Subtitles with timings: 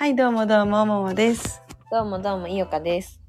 [0.00, 1.60] はい、どうもどうも、ももです。
[1.90, 3.20] どうもどうも、いよかです。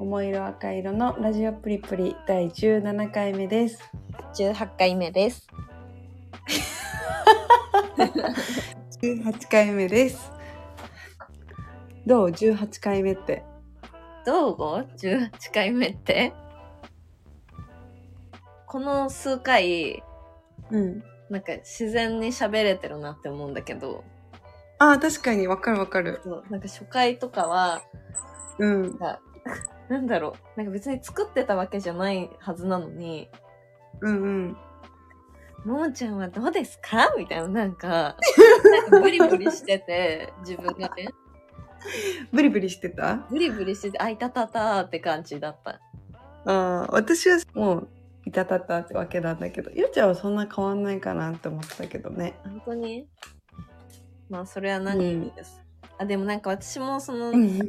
[0.00, 3.78] 桃色赤色のラジオプリプリ第17回目です。
[4.34, 5.46] 18回目です。
[9.02, 10.32] 18回目です。
[12.04, 13.44] どう ?18 回目って。
[14.26, 14.56] どう？
[14.56, 16.32] ご ?18 回目って？
[18.66, 20.02] この数回、
[20.72, 21.04] うん。
[21.30, 24.02] なんか自然に喋れてるなって思うんだけど、
[24.78, 26.20] ああ、確かにわかるわかる。
[26.24, 27.82] そうなんか初回とかは、
[28.58, 28.98] うんなん。
[28.98, 29.20] か
[29.88, 33.30] なんだろう、なんか別に作ってたわけじゃないはずなのに、
[34.00, 34.56] うんうん。
[35.64, 37.14] ももちゃんはどうですか？
[37.16, 37.88] みたいな、なんか、
[38.70, 41.08] なんかブリブリしてて、自分がね、
[42.32, 43.16] ブリブリしてた？
[43.30, 45.80] ブリブリしてて、あいたたたーって感じだった。
[46.46, 47.88] ああ、私はもう、
[48.26, 52.38] いたたったってわけなんだけど、ゆうちゃんはそんな変わんないかなって思ってたけどね。
[52.44, 53.06] 本当に？
[54.28, 55.62] まあそれは何よりです、
[55.98, 57.66] あでもなんか私もその、うん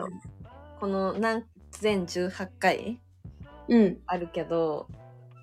[0.79, 3.01] この何全18回
[3.67, 3.97] うん。
[4.05, 4.87] あるけど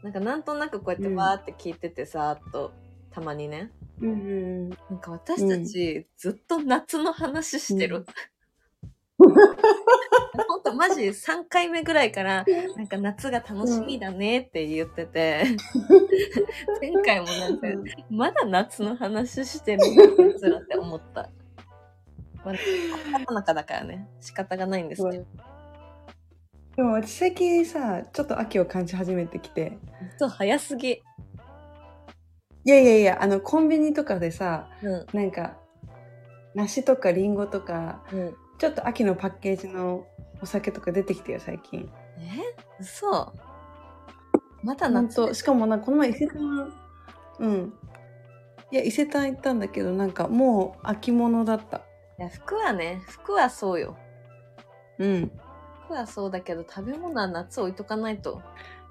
[0.02, 1.16] なんかなんとなくこうやってうん。
[1.16, 2.72] バーって聞いててさ、ーっと
[3.10, 3.70] たまにね。
[4.00, 4.68] うんうん。
[4.68, 8.04] なんか私たちずっと夏の話してる、
[10.48, 12.44] ほんとマジ3回目ぐらいから
[12.76, 15.44] なんか夏が楽しみだねって言ってて、
[16.80, 17.68] 前回もなんか
[18.10, 21.30] まだ夏の話してるのつらって思った。
[22.44, 25.26] まあ、世の中だからね、仕方がないんですけど。
[26.76, 29.78] でも私最近さ、ちょっと秋を感じ始めてきて。
[30.18, 31.02] そう、早すぎ。
[32.64, 35.56] いやいやいや、あの、コンビニとかでさ、うん、なんか、
[36.54, 38.36] 梨とかリンゴとか、うん。
[38.62, 40.06] ちょっと秋のパッケージの
[40.40, 41.90] お酒とか出てきてよ、最近。
[42.16, 42.28] え？
[42.78, 43.34] 嘘
[44.62, 46.72] まだほん夏としかもなんかこの前伊勢丹、
[47.40, 47.72] うん。
[48.70, 51.78] いや、伊勢丹行ったんだけど、なんかもう秋物だった。
[51.78, 53.96] いや、服はね、服はそうよ。
[55.00, 55.32] うん。
[55.86, 58.42] 服はそうだけど、食べ物は夏置いとかないと。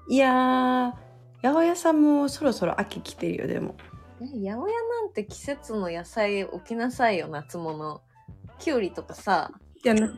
[0.06, 0.92] いやー、
[1.40, 3.76] 八百屋さんもそろそろ秋来てるよ、でも。
[4.20, 8.02] え、八百屋なんて季節の野菜置きなさいよ、夏物。
[8.58, 9.50] きゅうりとかさ、
[9.84, 10.12] いや、な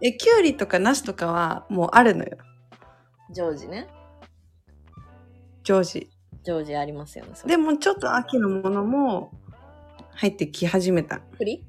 [0.00, 2.36] え、きゅうりとか梨とかはもうあるのよ、
[3.34, 3.88] 常時ね。
[5.64, 6.08] 常時。
[6.44, 7.32] 常時ありますよね。
[7.46, 9.32] でもちょっと秋のものも
[10.14, 11.20] 入ってき始めた。
[11.36, 11.64] 栗？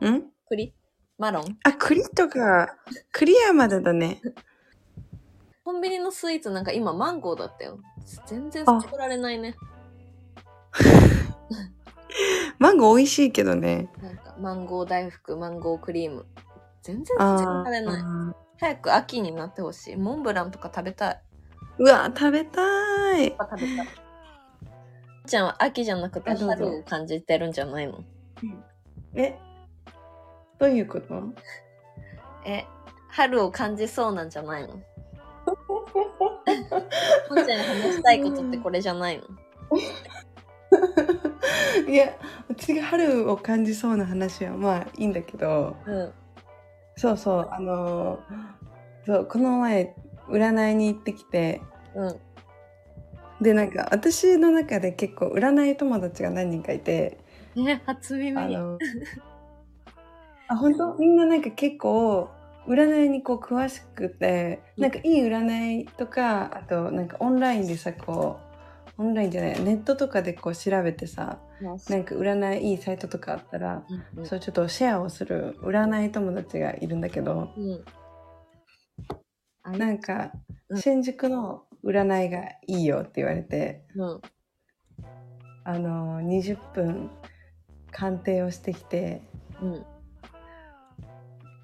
[0.00, 0.22] ん？
[0.48, 0.74] 栗？
[1.16, 1.58] マロン？
[1.62, 2.76] あ、栗とか、
[3.12, 4.20] 栗はまだだね。
[5.64, 7.78] コンビニのスイーツなんか今マンゴーだったよ。
[8.26, 9.54] 全然捨てられないね。
[12.58, 13.88] マンゴー美味しいけどね。
[14.38, 16.26] マンゴー大福、マンゴークリーム。
[16.82, 18.02] 全然捨てあられない。
[18.02, 19.96] ー早く秋になってほしい。
[19.96, 21.20] モンブランとか食べたい。
[21.78, 23.30] うわ、食べたい。
[23.30, 23.88] 食べたい。
[25.26, 28.04] ちゃんは秋じゃなくて春を感じてるんじゃないの？
[29.14, 29.38] え、
[30.58, 31.22] どういうこと？
[32.44, 32.66] え、
[33.08, 34.74] 春を感じそうなんじゃないの？
[37.28, 39.24] ほんちゃんに話したいことってこれじゃないの？
[41.88, 42.14] いや、
[42.48, 46.12] 私が春を感じそうな話はまあいいんだけど、うん。
[46.96, 48.54] そうそう、あのー
[49.06, 49.94] そう、この前、
[50.28, 51.60] 占いに行ってきて、
[51.94, 52.16] うん。
[53.42, 57.18] で、なんか私の中で結構占い友達が何人かいて、
[57.54, 58.38] ね、初耳。
[58.38, 58.78] あの、
[60.48, 60.94] あ、本当？
[60.94, 62.30] みんななんか結構、
[62.66, 68.43] 占いにこう詳しくて、なんかいい占いとか、あとなんかオンラインでさ、こう、
[68.96, 71.38] オンラインじゃない、ネットとかでこう調べてさ、
[71.88, 77.84] なんか占いいいサイトとかあったら、うんうんそうちょっとシェアをする占い友達がいるんだけど、うん。
[79.78, 80.32] なんか
[80.68, 84.20] うん新宿の占いがいいよって言われて、うん。
[85.64, 87.10] あの、20分
[87.90, 89.22] 鑑定をしてきて、
[89.60, 89.84] うん。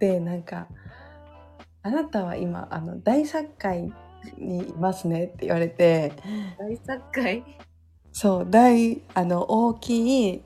[0.01, 0.67] でなんか
[1.83, 3.93] 「あなたは今あの大作界
[4.39, 6.13] にいますね」って言われて。
[6.59, 7.45] 大作会
[8.13, 10.43] そう大あの大きい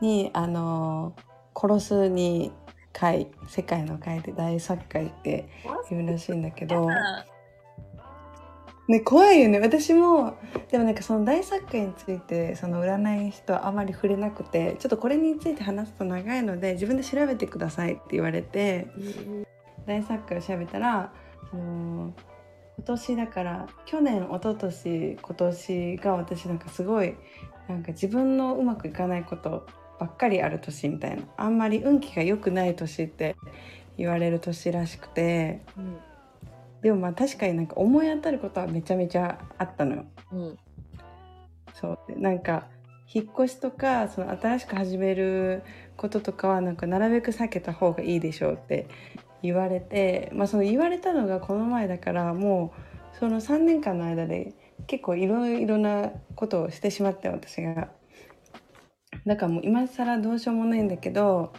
[0.00, 1.14] にあの
[1.54, 2.52] 殺すに
[2.92, 5.48] 界世界の界で大作界って
[5.90, 6.88] 言うらしいんだけど、
[8.88, 9.58] ね、怖いよね。
[9.58, 10.36] 私も
[10.70, 18.86] でもなんかその大作界についてその占い師とはあまり触れなくてちょっとこれについて話すと長いので自分で調べてくださいって言われて。
[19.86, 21.10] 大作家を調べたら、
[21.50, 22.27] あのー
[22.78, 27.16] 今年だから去年一昨年今年が私なんかすごい
[27.68, 29.66] なんか自分のうまくいかないこと
[29.98, 33.34] ばっかりある年みたいなあんまり運気が良くない年って
[33.96, 35.98] 言われる年らしくてうん。
[36.80, 40.04] でもまあ確かになんか思い当たることはめちゃめちゃあったのよ。
[40.32, 40.58] うん。
[41.74, 42.68] そうでなんか
[43.12, 45.64] 引っ越しとかその新しく始める
[45.96, 48.86] こととかはなんかなるべく避けた方がいいでしょうって
[49.42, 52.72] 言われて、まあ、その言われたのがこの前だからも
[53.14, 54.54] うその3年間の間で
[54.86, 57.88] 結構いろいろなことをしてしまって私が。
[59.26, 61.52] だからもう今更どうしようもないんだけど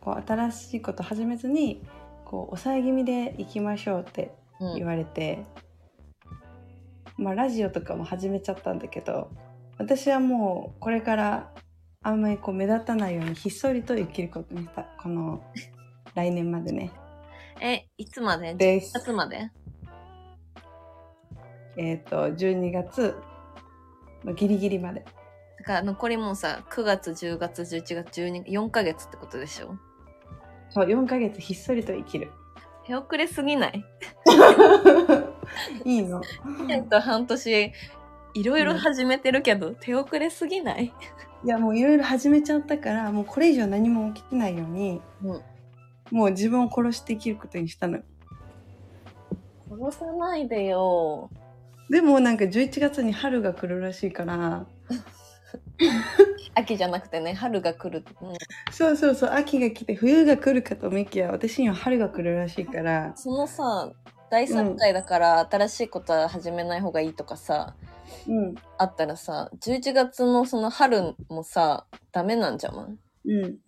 [0.00, 1.82] こう新しいこと始めずに
[2.24, 5.44] こう抑え気味でいきましょうってうん言われて、
[7.16, 9.30] まあラジオとかも始めちゃったんだけど
[9.78, 11.52] 私はもうこれから
[12.02, 15.42] あんまりこう目立たないようにひっそりと生きることにしたこの
[16.14, 16.90] 来年までね。
[17.60, 18.54] え、いつまで？
[18.54, 19.50] で ?10 月まで？
[21.76, 23.14] えっ、と12月
[24.24, 25.04] まあギリギリまで。
[25.58, 29.76] だから残りもうさ、9月、10月、11月、12、4ヶ月ってことでしょ？
[30.70, 32.30] そう4ヶ月ひっそりと生きる。
[32.86, 33.84] 手遅れすぎない？
[35.84, 36.22] いいの。
[36.22, 37.72] 1年と半年、
[38.34, 40.92] いろいろ始めてるけど、手遅れすぎない？
[41.44, 45.42] いやもういろいろ始めちゃったからもうこれ以上何も起きてないようにうん。
[46.10, 48.00] もう自分を殺して生きることにしたの。
[49.70, 51.30] 殺さないでよ。
[51.88, 54.66] でもなんか11月に春が来るらしいから。
[56.54, 58.04] 秋じゃなくてね、春が来る。
[58.20, 58.34] うん。
[58.72, 63.12] そうそうそう秋が来て冬が来るかと思いきや私には春が来るらしいから。
[63.16, 63.92] そのさ、
[64.30, 67.74] 大作会だから新しいことは始めない方がいいとかさ、
[68.28, 68.54] うん。
[68.78, 73.58] あったらさ、11月のその春もさ、ダメなんじゃんうん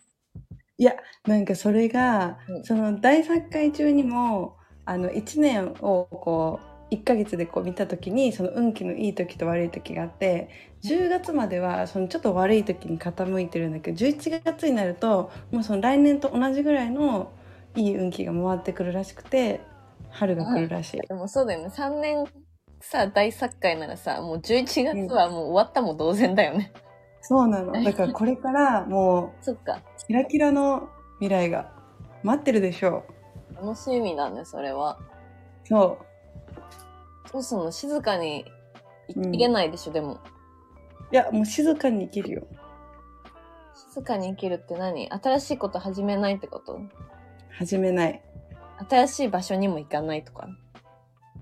[0.78, 0.94] いや
[1.26, 6.60] なんかそれが、うんその大作会中にもあの1年をこ
[6.90, 10.50] う1ヶ月でこう見た時にその運気のいい時と悪い時があって
[10.84, 17.32] 10月まではそのちょっと悪い時に傾いてるんだけど11月になるともうその来年と同じぐらいの
[17.76, 19.60] いい運気が回ってくるらしくて
[20.10, 21.00] 春が来るらしい。
[21.00, 21.68] でもそうだよね。
[21.68, 22.26] 3年
[22.82, 26.72] さ、大作会ならさ、もう11月はもう終わったも同然だよね。
[27.22, 29.74] そうなの だからこれからもそっか。
[29.74, 30.88] うキラキラの
[31.20, 31.72] 未来が
[32.22, 33.04] 待ってるでしょ
[33.54, 34.98] 楽しみだね、それは。
[35.64, 35.69] う。
[35.69, 35.98] そ
[37.28, 38.40] うどうすんの静かに
[39.08, 40.19] いうんいけないでしょ、でも。
[41.12, 42.46] いやもう静かに生きるよ
[43.92, 45.08] 静かに生きるって何？
[45.10, 46.80] 新しいこと始めないってこと？
[47.50, 48.22] 始めない
[48.88, 50.48] 新しい場所にも行かないとか？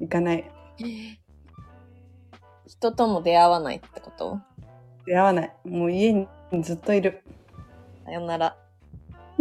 [0.01, 0.51] 行かない
[2.67, 4.39] 人とも出会わないってこと？
[5.07, 6.27] 出会わないもう家に
[6.63, 7.23] ずっといる
[8.05, 8.57] さよなら。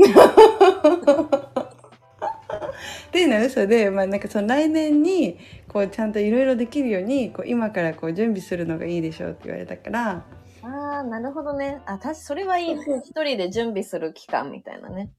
[3.09, 10.23] っていうのは嘘で、まあ、なんかその来年にこうちゃんといろいろできるようにこう今からこう準備するのがいいでしょうって言われたから
[10.61, 11.81] ああ、なるほどね。
[11.85, 12.73] あ、たし、それはいい。
[12.73, 15.11] 一人で準備する期間みたいなね。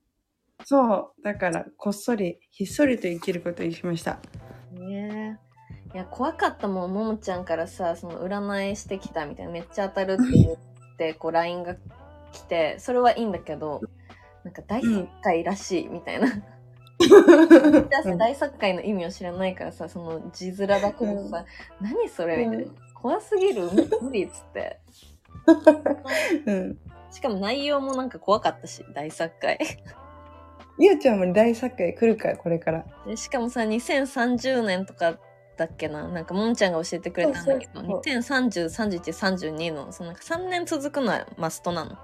[0.65, 4.19] そうだからこっそりひっそりと生きることにしました
[4.73, 5.50] ねえ。
[5.93, 10.57] いや、怖かったもん、ももちゃんからさ、その占いしてきたみたいな、めっちゃ当たるって言っ
[10.97, 11.77] て、 こう、LINE が
[12.33, 13.81] 来て、それはいいんだけど、
[14.45, 16.29] なんか大作会らしいみたいな。
[18.19, 21.45] 大作会の意味を知らないからさ、その字面だけどさ、
[21.81, 22.73] 何それみたいな。
[22.95, 23.71] 怖すぎる？
[24.03, 24.81] 無理っつって。
[26.47, 26.79] うん
[27.11, 29.59] しかも内容もなんか怖かったし、大作会。
[30.79, 35.19] ゆうちゃんも大作会来るからこれからでしかもさ、2030年とか
[35.61, 41.99] だっけな、なんかもんちゃんが教えてくれたんだけど、そうそう2030、31、32の、そのなんか3年続くのはマストなの？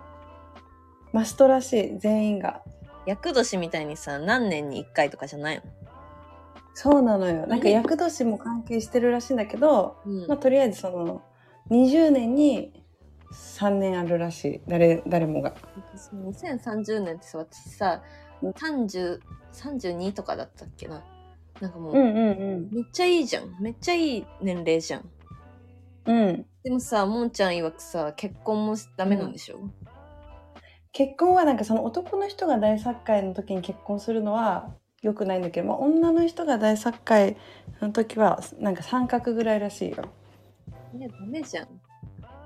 [1.13, 2.63] マストらしい全員が。
[3.07, 5.63] 厄年みたいにさ、何年に1回とかじゃないの？
[6.75, 7.47] そうなのよ。
[7.47, 10.27] なんか厄年も関係してるらしいんだけど、うん。
[10.27, 11.23] まあ、とりあえずその
[11.71, 12.85] 20年に
[13.33, 14.61] 3年あるらしい。
[14.69, 15.55] 誰誰もが。
[15.97, 18.03] その2030年ってさ、私さ、
[18.43, 19.21] 30、
[19.55, 21.03] 32とかだったっけな？
[21.61, 22.11] なんかもう、うんう
[22.59, 23.57] んめっちゃいいじゃん。
[23.61, 25.11] めっちゃいい年齢じゃん。
[26.07, 29.61] うんうんでもさ、もんちゃん曰くさ、結婚もダメなんでしょ、
[30.93, 37.37] 結婚はなんかその男の人が大作会の時に結婚するのは良くないんだけど、まあ、女の人が大作会
[37.81, 39.99] の時はなんか三角ぐらいらしいよ
[40.99, 41.69] いや、ダメじゃん。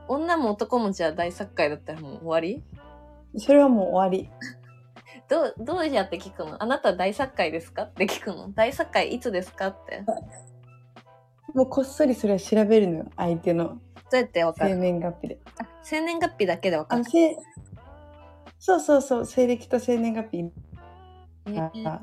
[0.06, 2.62] 女も男もじゃあ大作会だったらもう終わり？
[3.38, 4.30] それはもう終わり
[5.30, 6.62] どう、どうやって聞くの？
[6.62, 7.84] あなた大作会ですか？
[7.84, 8.52] って聞くの？
[8.52, 9.68] 大作会いつですか？
[9.68, 10.02] って。
[10.04, 10.12] ど
[11.54, 13.78] もうこっそりそれは調べるのよ相手の。
[14.12, 15.38] うやってわか生る年月日で。
[15.60, 17.04] あ、生年月日だけでわかる。
[18.58, 20.52] そうそうそう西暦と生年月日。
[21.46, 22.00] えが、ー。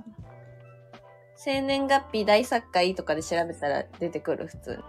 [1.36, 4.48] 生年月日大作会とかで調べたら出てくる？
[4.48, 4.80] 普通。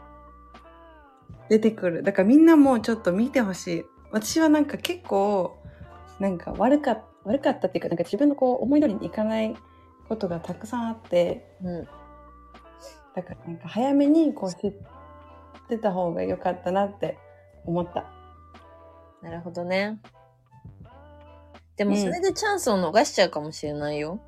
[1.48, 2.02] 出てくる。
[2.04, 3.84] だからみんなもちょっと見てほしい。
[4.12, 5.58] 私はなんか結構
[6.20, 9.54] なんか悪か悪かったっていうかなんか自分のこう思い通りにいかない
[10.08, 11.84] ことがたくさんあってうん。
[13.14, 14.72] だからなんか早めにこう知っ
[15.68, 17.18] てた方が良かったなって
[17.66, 18.04] 思った
[19.22, 20.00] なるほどね。
[21.76, 24.20] でもうんそれでチャンスを逃しちゃうかもしれないよ。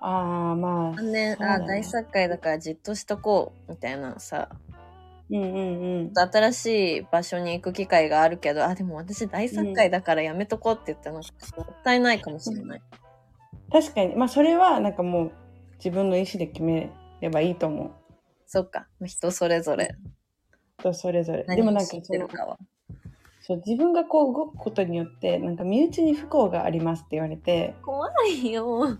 [0.00, 4.48] ああまああね、そうだねあ大作会だからじっとしとこう、みたいなさ。
[5.30, 12.82] うんうんうん新しい場所に行く機会があるけど、あ、でも私大作会だからやめとこうって言ったらなんかもったいないかもしれない。
[13.72, 15.32] 確かにまあそれはなんかもう
[15.78, 16.90] 自分の意思で決め
[17.20, 17.90] ればいいと思う
[18.46, 18.86] そっか。
[19.04, 19.96] 人それぞれ。
[20.78, 22.00] 人それぞれでもなんかそ。
[23.40, 28.98] そう自分がこう動くことによってなんか身内に不幸がありますって言われて怖いよ。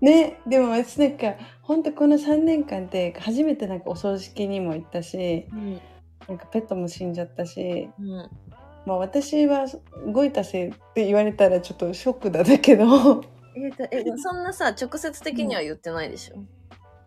[0.00, 5.80] ねでも私なんか本当この3年間って初めてなんかお葬式にも行ったしうん。
[6.28, 8.30] なんかペットも死んじゃったし、うん。
[8.84, 9.64] まあ、私は
[10.12, 13.24] 動いたせいって言われたらちょっとショックだだけど
[13.90, 16.36] えそんなさ、直接的には言ってないでしょ？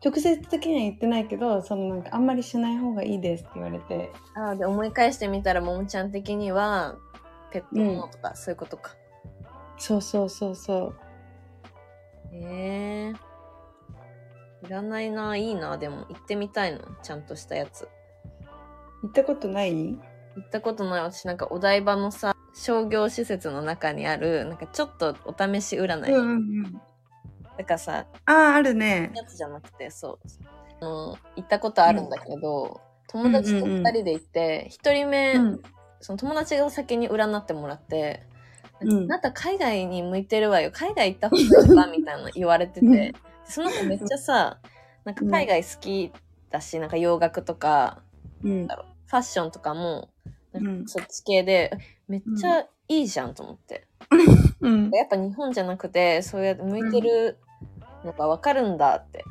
[0.03, 6.95] 直接的には言ってないけどそのなんかあんまりしない方がいいですって言われてああ、で、思い返してみたら、ももちゃん的には、
[7.51, 8.95] ペットものとか、そういうことか。
[9.77, 10.95] そうそうそうそう
[12.31, 13.13] へえ
[14.65, 16.79] いらないな、いいな、でも、行ってみたいの。
[17.01, 17.87] ちゃんとしたやつ。
[19.01, 19.73] 行ったことない？
[19.73, 19.99] 行
[20.45, 21.01] ったことない。
[21.01, 26.81] 私なんかお台場のさ商業施設の中にあるなんかちょっとお試し占い、うんうん
[27.57, 29.11] だからさあああるね。
[29.13, 30.19] やつじゃなくてそう。
[30.81, 35.61] あの行ったことあるんだけど、友達と2人で行って、1人目、うん。
[35.99, 38.23] その友達が先に占ってもらって
[38.81, 39.03] 「うん。
[39.03, 40.71] あなた海外に向いてるわよ。
[40.71, 43.13] 海外行った方がいいか」みたいな言われてて、うん。
[43.45, 44.59] その子めっちゃさ
[45.03, 46.11] なんか海外好き
[46.49, 48.01] だし、なんか洋楽とか
[48.43, 48.67] うん。
[48.67, 50.09] だろうファッションとかも
[50.53, 51.71] なんかそっち系で、
[52.07, 53.87] めっちゃいいじゃんと思って、
[54.59, 54.89] うん。
[54.91, 57.37] やっぱ日本じゃなくてそうやって向いてる
[58.03, 59.23] のが分かるんだって、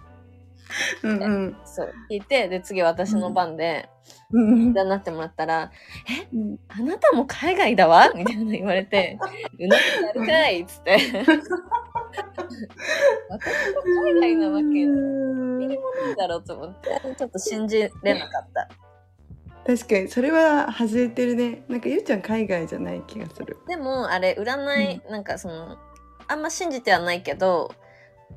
[1.02, 1.56] うんうん。
[1.64, 1.92] そう。
[2.10, 3.88] 聞いてで次私の番で
[4.32, 4.72] うん。
[4.72, 5.70] だなってもらったら
[6.32, 9.18] うん「あなたも海外だわ」みたいな言われて
[9.58, 10.98] 「うなぎやるかい」っつって。
[13.30, 15.78] 私が海外なわけない
[16.16, 16.88] だろうと思って。
[17.16, 18.68] ちょっと信じれなかった。
[19.66, 21.64] 確かにそれは外れてるね。
[21.68, 23.58] なんかゆうちゃん海外じゃない気がする。
[23.68, 25.78] でもあれ占い、なんかその
[26.28, 27.72] あんま信じてはないけど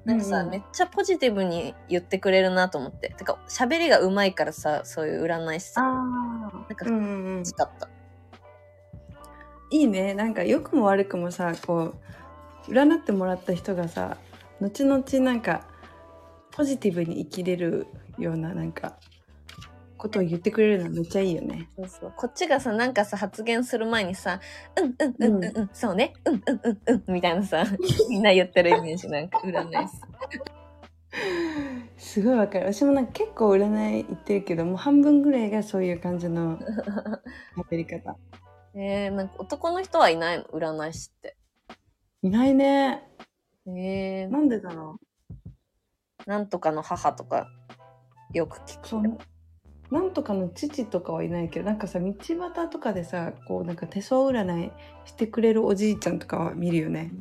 [0.05, 0.51] なんかさ、うんうん。
[0.51, 3.09] めっちゃポジティブに言ってくれるなと思って。
[3.09, 5.85] てか喋りがうまいからさそういう占い師さん。
[5.85, 7.43] あなんかうん
[9.71, 10.13] いいね。
[10.13, 11.95] なんか良くも悪くもさこ
[12.67, 14.17] う占ってもらった人がさ
[14.61, 15.65] 後々なんか
[16.51, 18.97] ポジティブに生きれるようななんか
[20.03, 21.69] ことを言ってくれるのはめっちゃいいよね。
[21.77, 22.13] そうそう。
[22.17, 24.41] こっちがさなんかさ発言する前にさ
[24.77, 26.13] 「うんうんうんうんうん、そうね。
[26.25, 27.63] うんうんうんうん」みたいなさ
[28.09, 29.95] みんな言ってるイメージなんか占い師
[31.97, 32.21] す。
[32.21, 32.73] ごいわかる。
[32.73, 36.59] 私もなんか結構占い行ってるけどもう半分ぐらいがそういう感じの
[37.71, 38.17] 喋り方。
[38.75, 40.43] えー、なんか男の人はいないの？
[40.45, 41.37] 占い師って。
[42.23, 43.07] いないね。
[43.67, 44.25] え。
[44.25, 44.99] ー、なんでだろ
[46.25, 47.47] なんとかの母とか
[48.33, 49.17] よく聞くうそう
[49.93, 54.71] なんとかの父とかはいないけどなんかさ道端とかでさこうなんか手相占い
[55.05, 57.11] してくれるおじいちゃんとかは見るよね。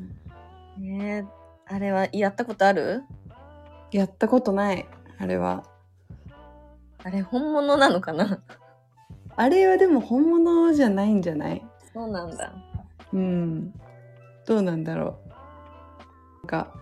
[0.79, 1.27] えー、
[1.67, 3.03] あれはやったことある？
[3.91, 4.87] やったことない
[5.19, 5.63] あれは。
[7.03, 8.41] あれ本物なのかな？
[9.35, 11.63] あれはでも本物じゃないんじゃない？
[11.93, 12.53] そうなんだ。
[13.13, 13.71] うん。
[14.47, 15.29] どうなんだろう。
[15.29, 15.35] な
[16.43, 16.73] んか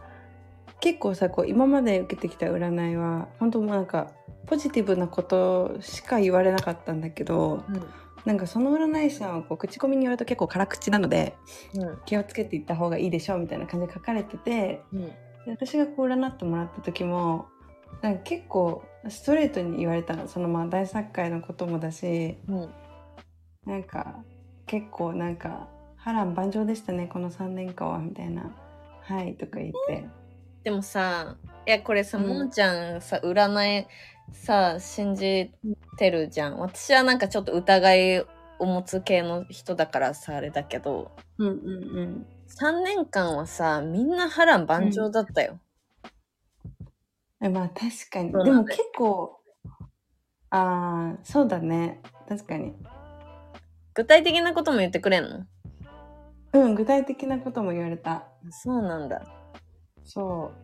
[0.79, 4.09] 結構さこう今まで受けてきた占いは本当もうなんか
[4.47, 7.83] ポジティブなことしか言われなかったんだけどうん。
[8.23, 11.35] なんかその占い師さんはこう口コミによると結構辛口なので
[11.73, 11.97] うん。
[12.05, 15.05] 気をつけていった方がいいでしょうみたいな感じで書かれててうん。
[15.07, 15.15] で
[15.47, 17.47] 私がこう占ってもらった時も
[18.01, 22.69] なんか結構ストレートに言われたのそのまあ大作会のこともだしうん。
[23.65, 24.23] なんか
[24.65, 25.67] 結構なんか
[25.97, 28.51] 波乱万丈でしたねこの3年間はみたいな
[29.03, 30.05] 「はい」とか言って
[30.63, 33.87] でもさ、いや、これさ、うんもんちゃんさ、占い
[34.31, 35.51] さ、信じ
[35.97, 36.59] てるじゃん。
[36.59, 38.25] 私はなんかちょっと疑いを
[38.59, 41.57] 持つ系の人だからさ、あれだけど、うんうん
[41.97, 42.25] うん。
[42.47, 45.59] 3年間はさ、みんな波乱万丈だったよ。
[47.41, 48.31] えまあ確かに。
[48.31, 49.41] でも結構
[50.51, 52.01] ああそうだね。
[52.27, 52.75] 確かに。
[53.93, 55.45] 具体的なことも言ってくれんの？
[56.53, 58.27] うん具体的なことも言われた。
[58.49, 59.23] そうなんだ。
[60.03, 60.60] そえ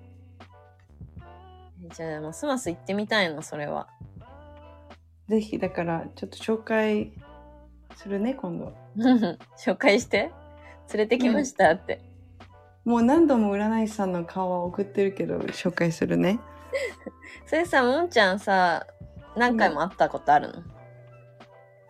[1.96, 3.88] じゃあ、ますます行ってみたいな、それは。
[5.28, 7.12] うぜひだからちょっと紹介
[7.96, 8.74] するね今度。
[9.58, 10.32] 紹介して。
[10.94, 12.02] 連れてきましたって。
[12.86, 16.40] もう何度も占い師さんの顔は送ってるけど紹介するね。
[17.46, 18.88] それさ、もんちゃんさ、
[19.36, 20.64] 何回も会ったことあるの、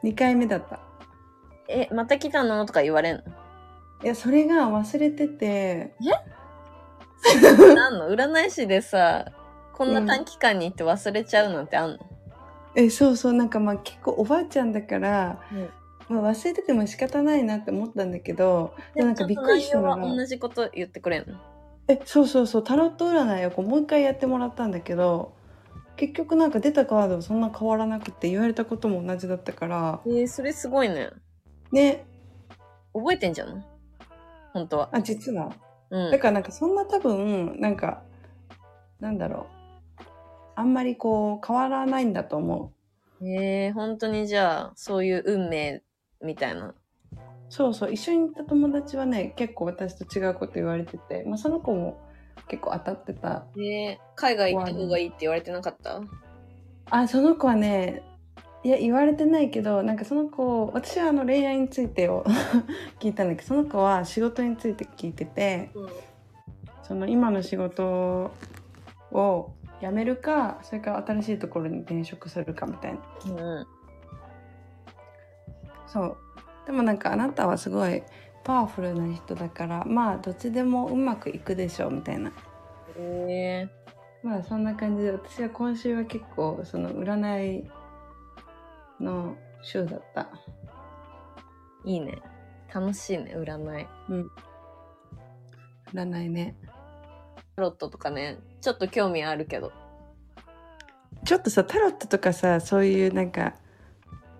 [0.03, 0.79] 2回目だった。
[1.67, 2.65] え、また来たの？
[2.65, 3.21] とか言われんの？
[4.03, 5.93] いやそれが忘れてて。
[7.75, 8.09] なんの？
[8.09, 9.25] 占い師でさ、
[9.77, 11.99] こんな短期間に行って忘れちゃうのってあんの、
[12.75, 13.33] えそうそう。
[13.33, 15.39] なんかまあ結構おばあちゃんだから、
[16.09, 21.37] まあ、忘れてても仕方ないなって思ったんだけどなんかびっくりしたのが同じこと言ってくれんの？
[21.87, 22.63] えそうそうそう。
[22.63, 25.35] タロット占いをこうもう一回やってもらったんだけど
[25.95, 30.01] 結局なんか出たカードはそんな変わらなくて言われたことも同じだったから。
[30.05, 31.11] えー、それすごいね。
[31.71, 32.05] ね。
[32.93, 33.63] 覚えてんじゃん？
[34.53, 34.89] 本当は。
[34.91, 35.51] あ実は？
[35.91, 36.11] うん。
[36.11, 36.17] だ。
[36.19, 38.01] からなんかそんな多分なんか
[38.99, 39.56] なんだろう
[40.59, 42.73] あんまりこう変わらないんだと思
[43.21, 45.83] うえー、本当にじゃあ、そういう運命
[46.21, 46.73] みたいな。
[47.49, 51.97] そうそう一緒に行った友達はね結構私と違うこと言われてて、まあ、その子も
[52.49, 56.01] 結構当たってたえー、海外行った方がいいって言われてなかった？
[56.89, 58.03] あその子はね
[58.63, 62.25] いや言われてないけどなんかその子私はあの恋愛についてを
[62.99, 65.89] 聞いたんだけどその子は仕事について聞いててうん。
[66.83, 68.31] その今の仕事
[69.11, 72.99] を辞めるかそれから新しいところに転職するかみたいな。
[73.33, 73.67] うん。
[75.87, 76.17] そう。
[76.65, 78.03] でもなんかあなたはすごい
[78.43, 82.31] パワフルな人だからまあどっちでもうまくいくでしょうみたいな。
[82.97, 83.69] え。
[84.23, 87.69] まあそんな感じで私は今週は結構その占い
[88.99, 90.29] の週だった。
[91.85, 92.21] ー、いいね。
[92.73, 93.87] 楽しいね、占い。
[95.93, 96.55] 占いね。
[97.55, 99.71] タロットとかね、ちょっと興味あるけど。
[101.25, 103.55] ちょっとさタロットとかさそういうなんか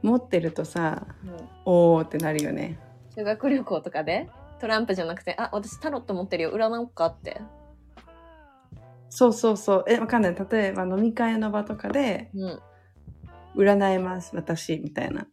[0.03, 2.79] 持ってるとさうんおーってなるよね
[3.15, 7.41] 修学旅行とかでトランプじゃなくて、あ、私タロット持ってるよ、占おうかって。
[9.09, 12.59] そうそうそうえわかんない例えば飲み会の場とかでうん。
[13.55, 15.25] 占えます私みたいな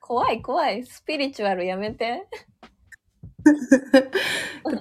[0.00, 0.84] 怖い怖い。
[0.86, 2.28] スピリチュアルやめて。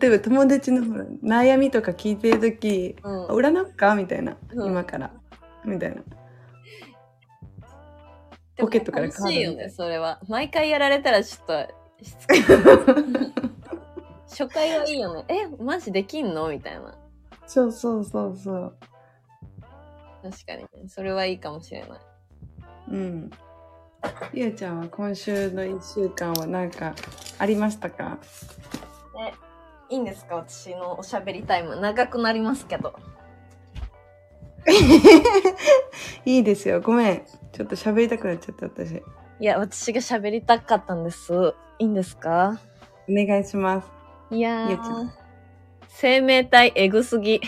[0.05, 0.81] 例えば友達の
[1.23, 3.25] 悩みとか聞いてる時うん。
[3.27, 3.95] 占うか？
[3.95, 5.11] みたいな、うん今から
[5.65, 6.01] みたいな
[8.57, 10.19] ポケットから楽しいよね、それは。
[10.27, 12.39] 毎回やられたらちょっと、しつこい
[14.29, 15.25] 初回はいいよね。
[15.27, 16.49] え、マジできんの？
[16.49, 16.95] みたいな。
[17.47, 18.75] そうそうそうそう
[20.23, 20.87] 確かにね。
[20.87, 21.89] それはいいかもしれない。
[22.91, 23.29] うん
[24.33, 26.93] ゆうちゃんは今週の1週間は何か
[27.39, 28.19] ありましたか？
[29.89, 30.35] いいんですか？
[30.35, 31.75] 私のおしゃべりタイム。
[31.75, 32.93] 長くなりますけど。
[36.25, 37.21] いいですよごめん
[37.51, 39.01] ちょっと喋りたくなっちゃった私い
[39.45, 41.53] や、私が喋りたかったんです。
[41.77, 42.59] いいんですか？
[43.09, 43.87] お願いします
[44.31, 44.67] いや。
[45.89, 47.41] 生命体エグすぎ。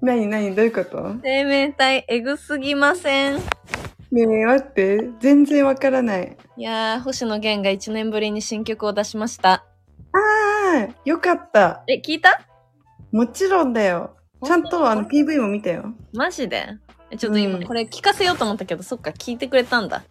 [0.00, 1.16] 何何どういうこと？
[1.22, 3.36] 生命体エグすぎません。
[4.12, 9.64] ねえ待って全然わからないいやー、星野源が1年ぶりに新曲を出しました。
[10.72, 11.84] ああよかった。
[11.88, 12.40] え、聞いた？
[13.10, 14.16] もちろんだよ。
[14.44, 15.92] ちゃんとあの PV も見たよ。
[16.12, 16.66] マジで？
[17.10, 17.64] えちょっと今うん。
[17.64, 20.02] これ聞かせようと思ったけど、そっか、聞いてくれたんだ。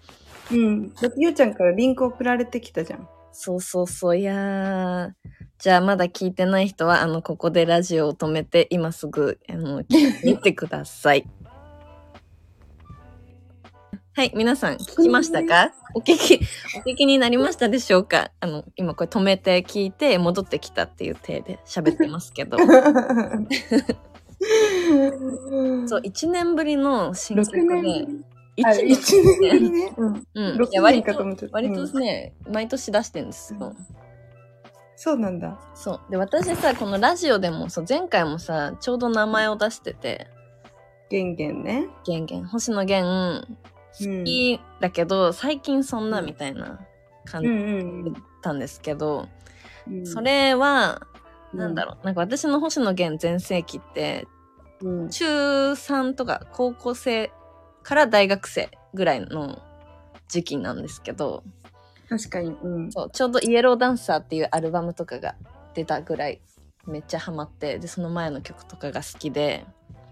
[0.51, 0.93] うん。
[0.93, 3.07] だってゆうちゃんからリンク送られてきたじゃん。
[3.33, 5.09] そうそうそう、いやー。
[5.57, 11.27] じゃあまだ聞いてない人は、あの、ここでラジオを止めて、今すぐ、あの、聞いてください。
[14.13, 15.71] はい、皆さん聞きましたか？
[15.95, 16.39] お聞き、
[16.77, 18.31] お聞きになりましたでしょうか？
[18.41, 22.57] あの、今これ止めて聞いて戻ってきたっていう体で喋ってますけど。
[25.87, 28.25] そう、1年ぶりの新曲6で年、
[28.57, 28.77] 一あ1
[29.39, 30.55] 年ぶりね、うん、うん。
[30.55, 31.13] い6や割と
[31.51, 31.87] 割うん。
[31.89, 33.73] とね、毎年出してるんですよ。
[34.97, 35.57] そうなんだ。
[35.73, 36.11] そう。
[36.11, 40.27] で、私さ、このラジオでも、そう、前回もさ、ちょうど名前を出してて、
[41.09, 41.87] ゲンゲンね。
[42.05, 43.09] ゲンゲン、星野源、う
[43.51, 43.57] ん
[43.99, 46.79] 好きだけど、最近そんなみたいな
[47.25, 49.27] 感じうんうんだったんですけど、
[49.87, 50.05] うん。
[50.05, 51.07] それは、
[51.53, 54.27] なんだろう、なんか私の星野源全盛期って、
[54.81, 55.09] うん。
[55.09, 57.31] 中3とか高校生
[57.83, 59.61] から大学生ぐらいの
[60.27, 61.43] 時期なんですけど、
[62.09, 62.51] 確かに。
[62.61, 62.91] うん。
[62.91, 65.35] そう、ちょうどイエローダンサーっていうアルバムとかが
[65.73, 66.41] 出たぐらい
[66.85, 69.65] めっちゃハマって、で、その前の曲とかが好きで、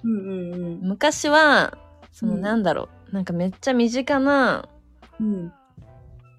[0.03, 0.79] うんうんうん。
[0.81, 1.77] 昔は、
[2.11, 2.41] そのうん。
[2.41, 4.67] なんだろう、なんかめっちゃ身近な
[5.19, 5.53] うん。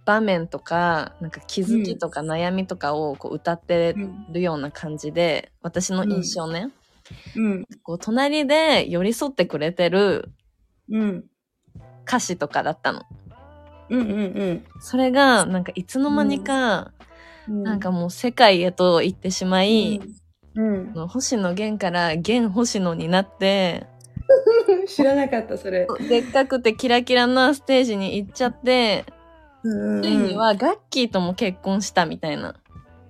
[0.06, 6.70] 場面とか、なんか気づきとか悩みとかをこう歌ってうんるような感じで、私の印象ね、
[7.36, 7.64] うん。
[7.82, 10.32] こう隣で寄り添ってくれてる
[10.90, 11.24] うん。
[12.06, 13.02] 歌詞とかだったの。
[13.88, 16.92] うんうんそれが、なんかいつの間にか、
[17.48, 17.62] うん。
[17.62, 20.00] なんかもう世界へと行ってしまい、
[20.54, 20.90] うん。
[20.94, 23.86] あの星野源から源星野になって、
[24.86, 29.04] 知らなかったそれでっかくてキラキラなステージに行っちゃって、
[29.62, 32.54] うんついにはガッキーとも結婚したみたいな。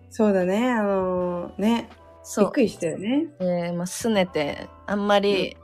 [0.09, 2.49] そうだね、あのーね、びそう。
[2.49, 3.27] っくりしたよね。
[3.39, 5.57] えー、まあ、拗ねて、あんまり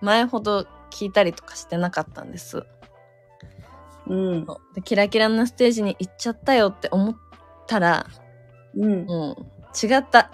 [0.00, 2.64] 前ほど聞いたりとかしてなかったんです。
[4.06, 4.46] うん。
[4.74, 7.16] で、キラキラなステージに行っちゃったよって思っ
[7.66, 8.06] たら、
[8.74, 9.04] うん。
[9.04, 10.32] もう、違った。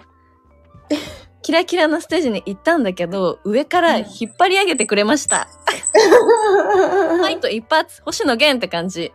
[1.41, 5.47] キラキラなステージに行ったんだけど、上から引っ張り上げてくれました。
[5.93, 9.13] ファイト一発、星野源って感じ。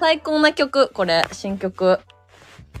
[0.00, 2.00] 最高な曲、これ、新曲。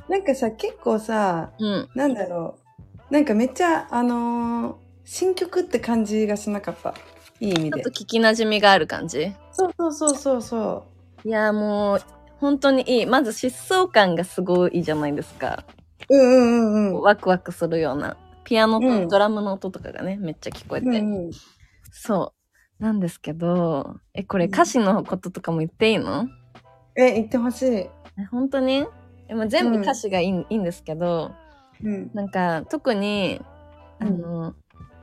[0.08, 1.88] なんかさ、結構さ、うん。
[1.94, 2.56] なんだろ
[3.10, 3.12] う。
[3.12, 6.92] なんかめっちゃ、あのー新曲って感じがしなかった。
[7.40, 7.90] いい意味でちょっと。
[7.90, 9.32] 聞き馴染みがある感じ。
[9.52, 10.84] そうそうそうそうそ
[11.24, 12.02] いや、もう、
[12.40, 13.06] 本当にいい。
[13.06, 15.64] まず疾走感がすごいじゃないですか。
[16.10, 16.16] う。
[16.16, 17.00] うんうんうんうん。
[17.02, 18.16] ワクワクするような。
[18.44, 20.86] ピアノうんとドラムの音とかがね、めっちゃ聞こえて。
[20.86, 21.30] うんうん、
[21.92, 22.32] そ
[22.80, 22.82] う。
[22.82, 26.28] なんですけど、え、これ歌詞のこととかも言っていいの？
[26.96, 27.66] え、言ってほしい。
[27.76, 27.90] え
[28.30, 28.86] 本当に？
[29.28, 31.32] えまあ全部歌詞がいい,、いいんですけど、
[31.82, 32.10] うん。
[32.14, 33.40] なんか特に、
[34.00, 34.54] あうんの、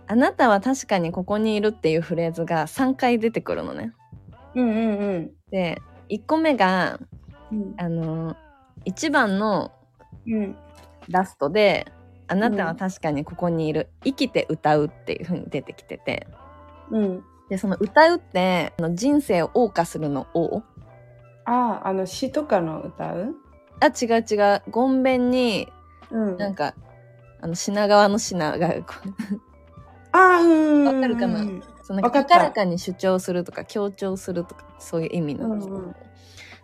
[0.07, 3.93] あなたは確かにここにいるっていうフレーズが3回出てくるのね。
[4.55, 5.31] うんうんうん。
[5.51, 6.99] で、1個目が、
[7.51, 8.35] うんあの、
[8.85, 9.71] 1番の
[10.25, 10.55] うん。
[11.09, 11.91] ラストで、
[12.27, 13.89] あなたは確かにここにいる。
[14.03, 16.27] 生きて歌うっていう風に出てきてて。
[16.91, 17.23] うん。
[17.49, 20.63] で、その歌うって、あの人生を謳歌するのを、
[21.45, 23.35] ああ、あの詩とかの歌う？
[23.79, 24.63] あ、違う違う。
[24.71, 25.71] ごんべんに、
[26.09, 26.37] うん。
[26.37, 26.73] なんか、
[27.41, 28.73] あの、品川の品が、
[30.11, 30.85] ああ、うん。
[30.85, 31.41] わかるかな？
[31.41, 35.95] うんその高らかに主張するとか強調するとかそういう意味なんですけど、うんうん。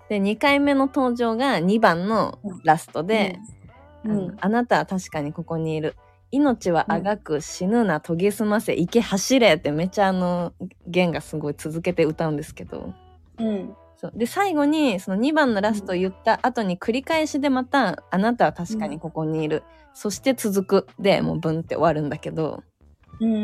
[0.10, 3.61] で2回目の登場が2番のラストで、うん
[4.04, 5.96] あのあなたは確かにここにいる。
[6.32, 10.54] 命はあがく、死ぬな研ぎ澄ませ行け走れってめっちゃあの
[10.88, 12.94] 弦がすごい続けて歌うんですけど。
[13.38, 13.76] うん。
[13.98, 14.14] そう。
[14.16, 20.88] で最後にその2番のラストを言った後に繰り返しでまたあなたは確かにここにいる、そして続く。
[21.00, 22.64] でもうブンって終わるんだけど。
[23.20, 23.38] うんう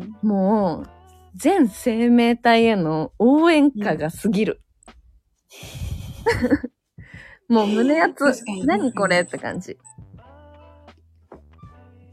[0.00, 0.88] んもう
[1.34, 4.60] 全生命体への応援歌が過ぎる。
[7.48, 8.44] もう胸熱。
[8.64, 9.78] 何これって感じ。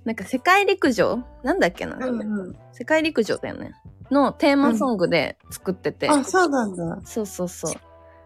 [0.05, 1.23] なんか世界陸上？
[1.43, 2.21] なんだっけな、うん。
[2.21, 2.55] うんうん。
[2.71, 3.73] 世界陸上だよね。
[4.09, 6.09] のテーマソングで作ってて。
[6.09, 6.99] あ、そうなんだ。
[7.05, 7.73] そうそうそう。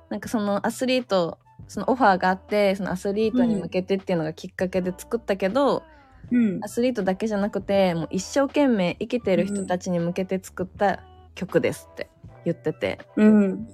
[0.09, 5.83] なんかそのアスリート、そのオファーがあって、そのアスリートに向けてっていうのがきっかけで作ったけど、
[6.31, 6.67] うんア。
[6.67, 11.01] スリートだけじゃなくて、もう一生懸命生きてる人たちに向けて作った
[11.35, 12.09] 曲ですって
[12.45, 13.67] 言ってて、うん。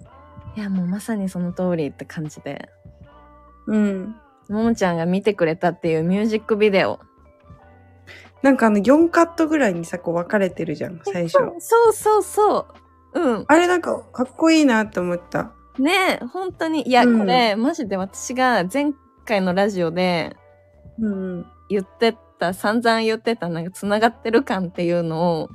[0.57, 2.67] いやもうまさにその通りって感じで、
[3.67, 4.15] うん。
[4.49, 6.99] ももちゃんが見てくれたっていうミュージックビデオ。
[8.41, 11.37] なんかあの4カットぐらいにさ、こう分かれてるじゃん、最初。
[11.59, 12.67] そうそうそ
[13.13, 13.19] う。
[13.19, 13.45] うん。
[13.47, 15.51] あれなんかかっこいいなって思った。
[15.77, 16.87] ねえ、本当に。
[16.87, 18.93] いや、うんこれ、マジで私が前
[19.25, 20.35] 回のラジオで
[20.99, 21.45] うん。
[21.69, 25.49] 言ってた、散々言ってた、なんか繋がってる感っていうのを、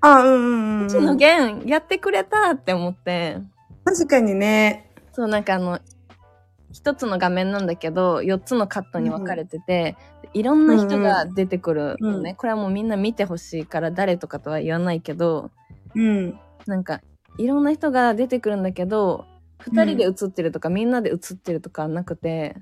[0.00, 0.86] あ、うんうんうん。
[0.86, 3.38] うちの弦やってくれたって思って、
[3.84, 4.90] 確かにね。
[5.12, 5.78] そう、なんかあの、
[6.76, 9.96] 一つの画面なんだけど、四つのカットに分かれてて、
[10.34, 12.30] いろんな人が出てくるのね。
[12.30, 15.50] うんこれはもうみんな見てほしいから誰とかとは言わないけど、
[15.94, 16.38] うん。
[16.66, 17.00] なんか、
[17.38, 19.24] いろんな人が出てくるんだけど、
[19.58, 22.56] 二人で映ってるとか、みんなで映ってるとかはなくて、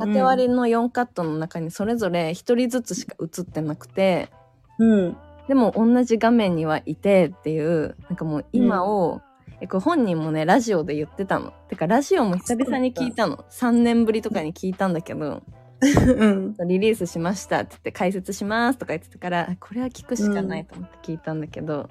[0.00, 4.30] 縦割りの4カットの中にそれぞれ一人ずつしか映ってなくて、
[4.78, 5.16] うん。
[5.46, 9.20] でも同じ画面にはいてっていう、なんかもう今を、
[9.62, 11.52] えこれ本人もね、ラジオで言ってたの。
[11.68, 13.44] てか、ラジオも久々に聞いたの。
[13.48, 15.44] 3年ぶりとかに聞いたんだけど、
[15.80, 16.56] うん。
[16.66, 21.88] リリースしましたって言って解説しますとか言ってたから、これは聞くしかないと思って聞いたんだけど、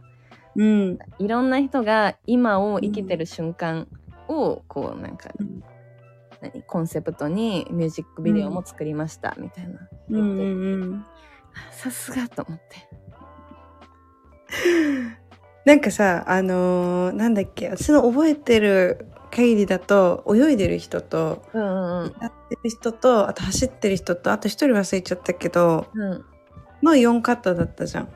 [0.57, 0.99] うん。
[1.17, 3.87] いろんな人が今を生きてる瞬間
[4.27, 5.63] を、こうなんか、うん
[6.41, 6.63] 何？
[6.63, 9.87] コンセプトにミュージックビデオも作りました、みたいな。
[10.09, 10.43] うんう
[10.95, 11.05] ん
[11.71, 12.89] さすがと思って。
[15.65, 26.25] なんかさ、あのーなんだっけ、私の覚えてる限りだと、泳いでる人と、うんうん歌ってる人と、あと走ってる人と、あと一人忘れちゃったけど、うん。
[26.83, 28.09] の4カットだったじゃん。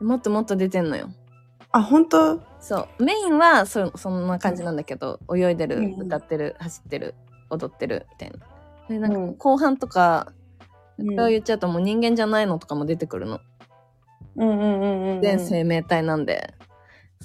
[0.00, 0.08] うん。
[0.08, 1.10] もっともっと出てんのよ。
[1.70, 2.40] あ、本当？
[2.58, 3.04] そう。
[3.04, 7.14] メインはそそんな感じなんだけど、泳いでる、うん歌ってる、走ってる、
[7.50, 8.38] 踊ってる、みたいな。
[8.88, 10.32] で、なんうんか後半とか、
[10.98, 13.40] うんこれを言っちゃうともう人間じゃないのとかも出てくるの。
[14.36, 15.22] うんうんうんうん。
[15.22, 16.52] 全生命体なんで。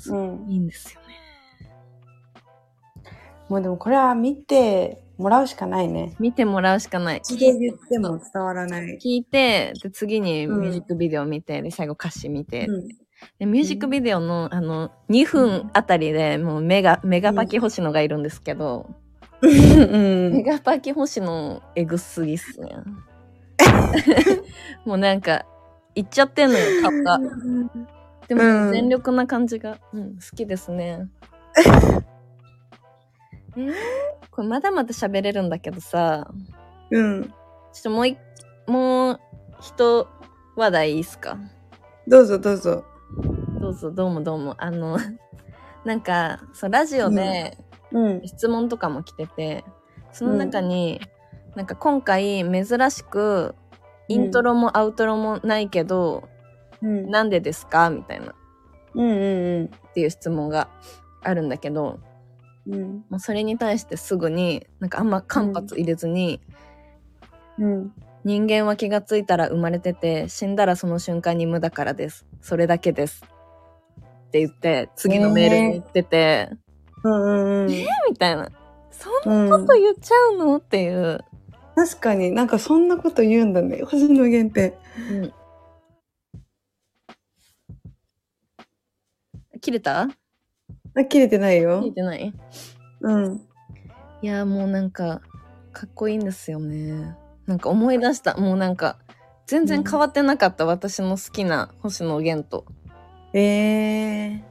[0.09, 0.45] うん。
[0.49, 1.15] いいんですよね。
[3.49, 6.15] もうでもこれは見てもらうしかないね。
[6.19, 7.21] 見てもらうしかない。
[7.21, 8.97] 口で言っても伝わらない。
[8.97, 12.87] 聞いて、で、次にミュージックビデオ見て、で、最後歌詞見て、うん。
[13.39, 18.89] でミュージックビデオの、あの、2分あたりでもうメガ、メガパキ星野がいるんですけど、
[19.41, 20.43] うメん。
[20.43, 22.75] ガパキ星野エグすぎっすね。
[24.85, 25.45] もうなんか、
[25.93, 27.19] いっちゃってんのよ、顔が。
[28.27, 31.07] でも、うん全力な感じが、うん、好きですね。
[33.57, 33.73] え ー、
[34.31, 36.27] これまだまだ喋れるんだけどさ、
[36.91, 37.23] うん。
[37.23, 37.29] ちょ
[37.79, 38.17] っともうい、
[38.67, 39.19] もう、
[39.59, 40.07] 一
[40.55, 41.37] 話題いいっすか？
[42.07, 42.83] どうぞどうぞ。
[43.59, 44.55] どうぞ、どうもどうも。
[44.57, 44.97] あの、
[45.85, 47.57] なんか、そう、ラジオで
[47.91, 48.21] うん。
[48.25, 49.63] 質問とかも来てて、
[50.11, 50.99] その中に、
[51.55, 53.55] なんか今回珍しく、
[54.07, 56.27] イントロもアウトロもないけど、
[56.85, 57.09] うん。
[57.09, 57.89] なんでですか？
[57.89, 58.29] みたいな、っ
[58.93, 60.69] うんうんていう質問が
[61.23, 61.99] あるんだけど、
[62.67, 63.03] うん。
[63.09, 66.41] もうそれに対してすぐに、なんかあんま間髪入れずに、
[67.57, 67.93] うん。
[68.23, 72.25] 人間は気がついたら生まれてて、死んだらその瞬間に無だからです。
[72.41, 73.23] それだけです。
[74.27, 76.49] って言って、次のメールに言ってて、
[77.03, 77.67] うんうんうん。
[77.67, 77.85] み
[78.17, 78.49] たいな。
[78.91, 80.57] そんうんなこと言っちゃうの？
[80.57, 81.19] っていう。
[81.75, 83.83] 確かになんかそんなこと言うんだね。
[83.83, 84.77] 星野源って。
[85.11, 85.33] うん
[89.65, 90.07] 切れた？
[90.95, 91.91] あ、切れてない切れよ。
[91.91, 92.31] てない？
[93.01, 93.41] うん。
[94.21, 95.21] いや、もうなんか、
[95.73, 97.15] かっこいいんですよね。
[97.47, 98.37] なんか思い出した。
[98.37, 98.99] もうなんか、
[99.47, 102.65] 全然変わってなかった、私の好きな星野源と。
[103.33, 104.43] ええ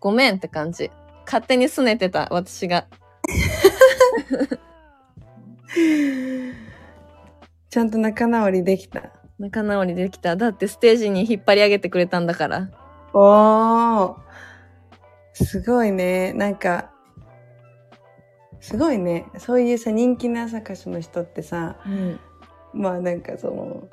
[0.00, 0.90] ごめんって感じ。
[1.26, 2.86] 勝手に拗ねてた、私が。
[7.68, 9.12] ちゃんと仲直りできた。
[9.38, 10.36] 仲直りできた。
[10.36, 12.70] だってステージに引っ張り上げてくれたんだから。
[13.12, 14.16] おー。
[15.32, 16.32] すごいね。
[16.32, 16.90] なんか、
[18.60, 19.26] すごいね。
[19.38, 22.20] そういうさ、人気なさ歌手の人ってさ、うん。
[22.74, 23.88] まあなんかその、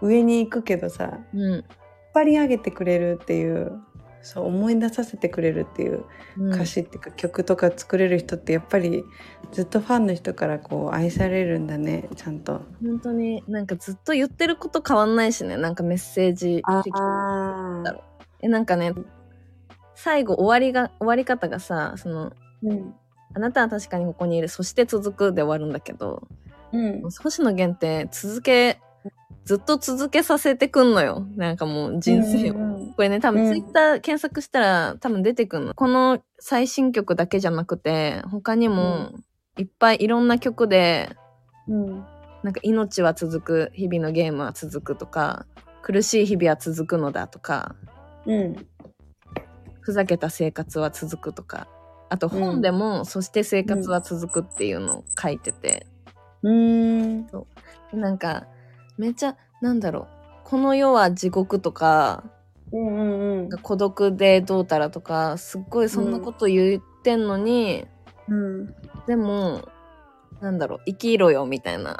[0.00, 1.40] 上に行くけどさ、うん。
[1.42, 1.64] 引っ
[2.14, 3.78] 張り上げてくれるっていう、
[4.26, 6.04] そう思い出させてくれるっていう
[6.36, 9.04] うん歌詞っていうか、曲とか作れる人ってやっぱり
[9.52, 12.62] ずっとファンの人からこう愛されるんだね、ちゃんと。
[12.82, 15.56] 本当になんかずっと言ってること変わんないしね。
[15.56, 18.02] なんかメッセージ的あだろ
[18.42, 18.92] え、なんかね、
[19.94, 22.94] 最後終わりが、終わり方がさ、その、うん。
[23.34, 26.26] あなたは確かにここにいる、そして続くで終わるんだけど、
[26.72, 27.02] うん。
[27.22, 28.80] 星野源って続け、
[29.44, 31.26] ずっと続けさせてくんのよ。
[31.36, 32.54] なんかもう人生を。
[32.54, 35.74] うんこれね、多分うんツイッター検索したら多分出てくんの。
[35.74, 39.12] この最新曲だけじゃなくて、他にも
[39.58, 41.10] いっぱいいろんな曲で、
[41.68, 42.04] うん。
[42.42, 45.46] なんか命は続く、日々のゲームは続くとか、
[45.82, 47.76] 苦しい日々は続くのだとか、
[48.24, 48.66] うん。
[49.80, 51.68] ふざけた生活は続くとか、
[52.08, 55.86] あと本でも、そして生活は続くっていうのを書いてて、
[56.42, 57.26] うーん。
[57.92, 58.46] なんか、
[58.98, 60.06] めっちゃ、なんだろう、
[60.44, 62.24] この世は地獄とか、
[62.72, 63.58] うんうんうん。
[63.62, 67.86] 孤独でどうたらとか、すっごいそんなこと言ってんのに、
[68.28, 68.74] うん。
[69.06, 69.68] でも、
[70.40, 71.96] なんだろう、生きろよみたいな。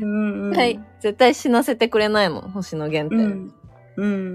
[0.00, 0.56] うんうん。
[0.56, 0.80] はい。
[1.00, 3.24] 絶対死なせてくれないもん、星野源って。
[3.24, 3.52] うん。
[3.96, 4.34] うん。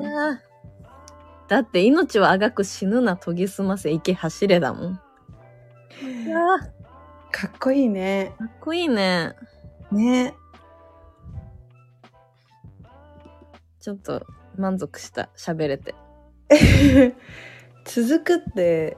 [1.48, 4.94] だって命はあがく死ぬな研ぎ澄ませ生き走れだもん。
[4.94, 6.60] あ
[7.32, 8.34] かっこいいね。
[8.38, 9.34] かっこいいね。
[9.92, 10.36] ね。
[13.84, 15.30] ちょっと満足した。
[15.36, 15.94] 喋れて。
[17.84, 18.96] 続くって、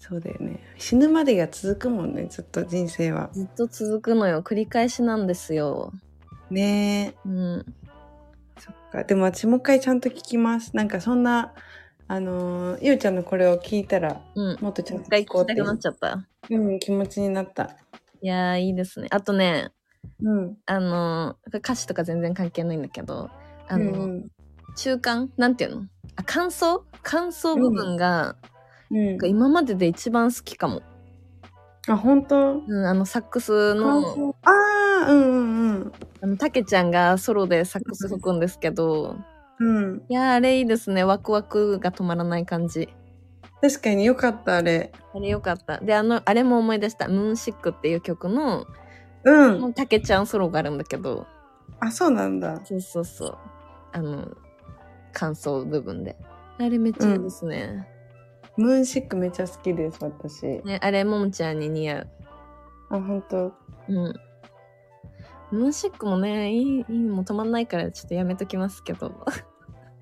[0.00, 0.58] そうだよね。
[0.76, 3.30] 死ぬまでが続くもんね、ずっと人生は。
[3.32, 4.42] ずっと続くのよ。
[4.42, 5.92] 繰り返しなんですよ。
[6.50, 7.28] ねえ。
[7.28, 7.74] うん。
[8.58, 9.04] そっか。
[9.04, 10.74] でも私もう一回ちゃんと聞きます。
[10.74, 11.54] なんかそんな、
[12.08, 14.58] あのーゆうちゃんのこれを聞いたら、うん。
[14.60, 16.26] もっとちゃんと聞こうって聞きたくなっちゃった。
[16.50, 17.76] うん、気持ちになった。
[18.20, 19.06] いやー、いいですね。
[19.12, 19.70] あとね、
[20.20, 20.58] うん。
[20.66, 23.30] あのー歌詞とか全然関係ないんだけど、
[23.68, 24.30] あの、うん
[24.76, 25.30] 中間？
[25.38, 25.86] なんていうの？
[26.16, 26.84] あ、感想？
[27.02, 28.36] 感想部分が、
[28.90, 29.06] うん。
[29.06, 30.82] なんか今までで一番好きかも。
[31.88, 32.58] あ、本当？
[32.58, 34.50] うん、あの、サックスの、あ
[35.06, 35.92] あ、うんうんうん。
[36.20, 39.16] あの、たけちゃんがソロでサックス吹くんですけど、
[39.58, 40.02] うん。
[40.10, 41.02] いやー、あれいいですね。
[41.04, 42.90] ワクワクが止まらない感じ。
[43.62, 44.92] 確かによかった、あれ。
[45.14, 45.78] あれよかった。
[45.78, 47.08] で、あの、あれも思い出した。
[47.08, 48.66] ムーンシックっていう曲の、
[49.24, 49.72] うん。
[49.72, 51.26] たけちゃんソロがあるんだけど、
[51.80, 52.60] あ、そうなんだ。
[52.64, 53.38] そうそうそう。
[53.96, 54.28] あの、
[55.14, 56.16] 感想部分で。
[56.58, 57.88] あれめっちゃいいですね。
[58.58, 60.44] ムーンシックめっちゃ好きです、私。
[60.64, 62.08] ね、あれ、ももちゃんに似合う。
[62.90, 63.52] あ、本当。
[63.88, 64.14] うん。
[65.50, 69.12] ムーンシックもね、いい、いいのも止まんないからちょっとやめときますけど。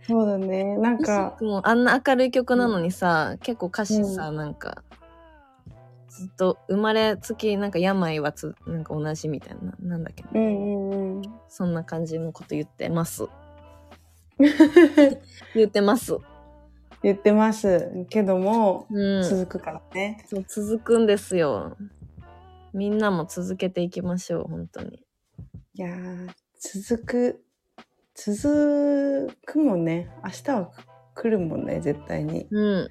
[0.03, 0.77] そうだね。
[0.77, 4.83] なんか、クもあんな明るい曲なのにさ、結構歌詞さ、なんか、
[6.09, 11.23] ずっと生まれつき、なんか病はつ、なんか同じみたいな、なんだっけど、うんうんうん。
[11.49, 13.29] そんな感じのこと言ってます。
[15.55, 16.17] 言ってます。
[17.03, 19.23] 言ってますけども、うん。
[19.23, 20.25] 続くからね。
[20.27, 21.77] そう、続くんですよ。
[22.73, 25.05] みんなも続けていきましょう、本当に。
[25.75, 27.45] いやー、続く、
[28.15, 30.11] 続くもんね。
[30.25, 30.71] 明日は
[31.15, 32.47] 来るもんね、絶対に。
[32.51, 32.91] うん。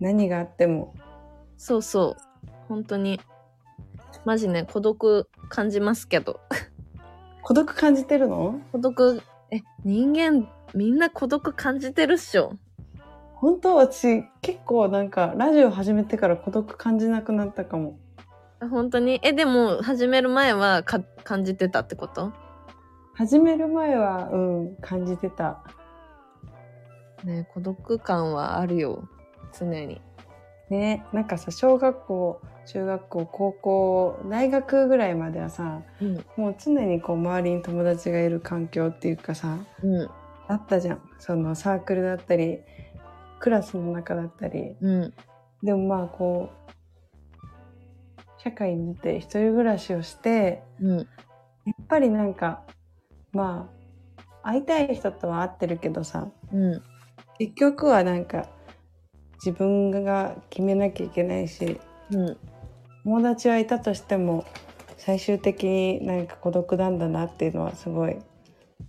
[0.00, 0.94] 何があっても。
[1.56, 2.50] そうそう。
[2.68, 3.20] 本当に。
[4.24, 6.40] マジね、孤独感じますけど。
[7.42, 8.58] 孤独感じてるの？
[8.72, 9.22] 孤独、
[9.54, 12.54] え、人間、みんな孤独感じてるっしょ？
[13.36, 17.96] 本当私結構なんかラジオ始めてから孤独感じなくなったかも。
[18.58, 19.20] あ本当に？
[19.22, 22.32] え、でも、始める前はか感じてたってこと？
[23.14, 25.62] 始める前は、うん、感じてた。
[27.22, 29.08] ね孤独感はあるよ。
[29.56, 30.00] 常に。
[30.70, 36.24] ね、なんかさ、小学校、中学校、高校、大学ぐらいまではさ、うん。
[36.36, 40.10] もう常にこう周りに友達がいる環境っていうかさ、うん。
[40.48, 41.02] あったじゃん。
[41.18, 42.60] そのサークルだったり、
[43.38, 44.76] クラスの中だったり。
[44.80, 45.14] うん。
[45.62, 46.64] でもまあこう、
[48.38, 50.96] 社会に出て一人暮らしをして、うん。
[50.98, 51.06] やっ
[51.88, 52.62] ぱりなんか、
[53.32, 53.70] ま
[54.42, 56.82] あ、会いたい人とは会ってるけどさ、うん。
[57.38, 58.46] 結局はなんか、
[59.44, 61.78] 自分が決めなきゃいけないし、
[62.10, 62.36] うん。
[63.04, 64.46] 友達はいたとしても、
[64.96, 68.16] 最終的になんか孤独なんだなっていうのはすごい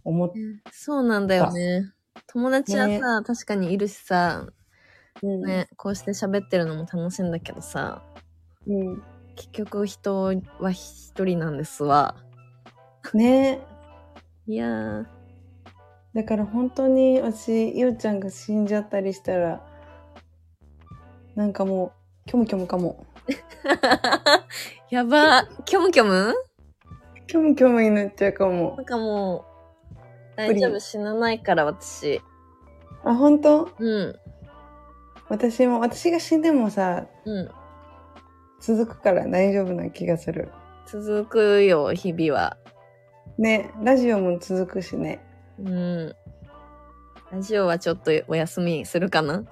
[0.06, 0.32] 思っ
[0.72, 1.92] そうなんだよね。
[2.28, 4.48] 友達はさ、ね確かにいるしさ、
[5.22, 8.02] うんね、こうして喋ってるのも楽しいんだけどさ、
[8.66, 9.04] うん。
[9.36, 12.16] 結局人は一人なんですわ。
[13.14, 13.60] ね
[14.48, 15.06] いやー。
[16.14, 19.62] だから本当に私、ゆうちゃんが死んじゃったりしたら、
[21.36, 21.94] なんかも
[22.26, 23.06] う、キョムキョムかも。
[24.90, 25.46] やば。
[25.66, 26.34] キョムキョム？
[27.28, 28.84] キョムキョムになっちゃうかもな。
[28.84, 29.46] んかも
[29.94, 29.96] う、
[30.38, 32.22] 大丈夫、死なないから私。
[33.04, 33.70] あ、本当？
[33.80, 34.16] うん。
[35.28, 37.50] 私も、私が死んでもさ、うん。
[38.62, 40.50] 続くから大丈夫な気がする。
[40.88, 42.58] 続くよ、日々は。
[43.38, 45.20] ね、ラジオも続くしね。
[45.60, 46.16] うん。
[47.32, 49.44] ラジオはちょっとお休みするかな？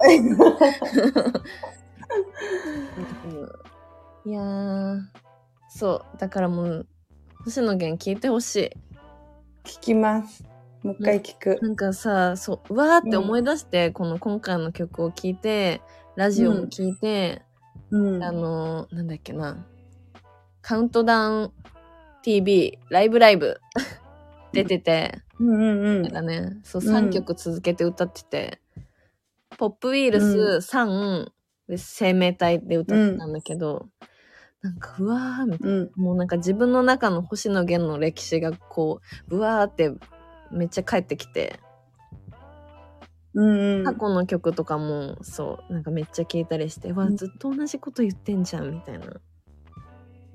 [4.26, 5.00] いやー、
[5.68, 6.18] そう。
[6.18, 6.86] だからもう、
[7.44, 8.70] 星野源聞いてほしい。
[9.64, 10.44] 聞きます。
[10.82, 11.58] もう一回聞く。
[11.62, 15.80] なんかさ、そう、うわーって思い出して、この今回の曲を聴いて、
[16.16, 17.42] ラジオも聴いて、
[17.90, 18.22] うん。
[18.22, 19.66] あのー、なんだっけな、
[20.62, 21.52] カウントダウン
[22.22, 23.60] TV、ライブライブ
[24.52, 26.12] 出てて、うんうんうんなん。
[26.12, 28.60] かね、そう、うん3曲続けて歌ってて、
[29.58, 30.18] ポップウィール
[30.56, 31.32] うス、サン、
[31.68, 33.88] で、生命体で歌ってたんだけど、
[34.62, 35.76] なんか、うわーみたいな。
[35.76, 36.00] うん。
[36.00, 39.92] もうなんか自分の中の星野源の歴史がこう、ぶわーって
[40.50, 41.60] めっちゃ帰ってきて、
[43.34, 43.84] うんうん。
[43.84, 49.06] 過去の曲とかもそう、なんかめっちゃ聴いたりして、わ、うんずっと同じこと言ってんじゃん、みたいな。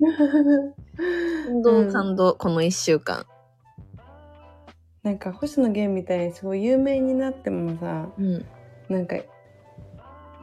[1.46, 3.24] 感動、うん感動、この一週間。
[5.02, 8.44] なんか星野源みたいにすごい有名になってもさうん。
[8.88, 9.16] なんか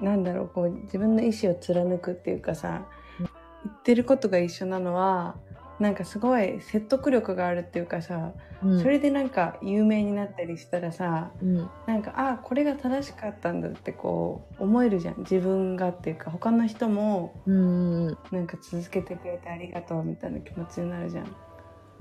[0.02, 2.86] なんだろうこう自分の意思を貫くっていうかさ、
[3.20, 3.28] うん
[3.68, 5.36] 言ってることが一緒なのは
[5.80, 8.32] なんかすごい説得力があるっていうかさ、
[8.64, 8.82] うん。
[8.82, 11.70] それでなんか有名になったりしたらさうん。
[11.86, 18.08] なんかああこれが正しかったんだってこう思えるじゃん自分がっていうか他の人もうん。
[18.08, 21.36] なんか続けてくれてありがとうみたいな気持ちになるじゃん。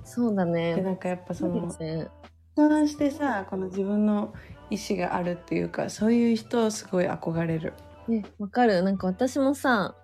[0.04, 0.76] そうだでね。
[0.80, 1.70] なんかやっぱその。
[1.70, 4.32] 相談してさこの自分の
[4.70, 7.74] 意思があるっていうかそういう人すごい憧れる。
[8.08, 8.82] ね、わかる。
[8.82, 9.94] なんか私もさ、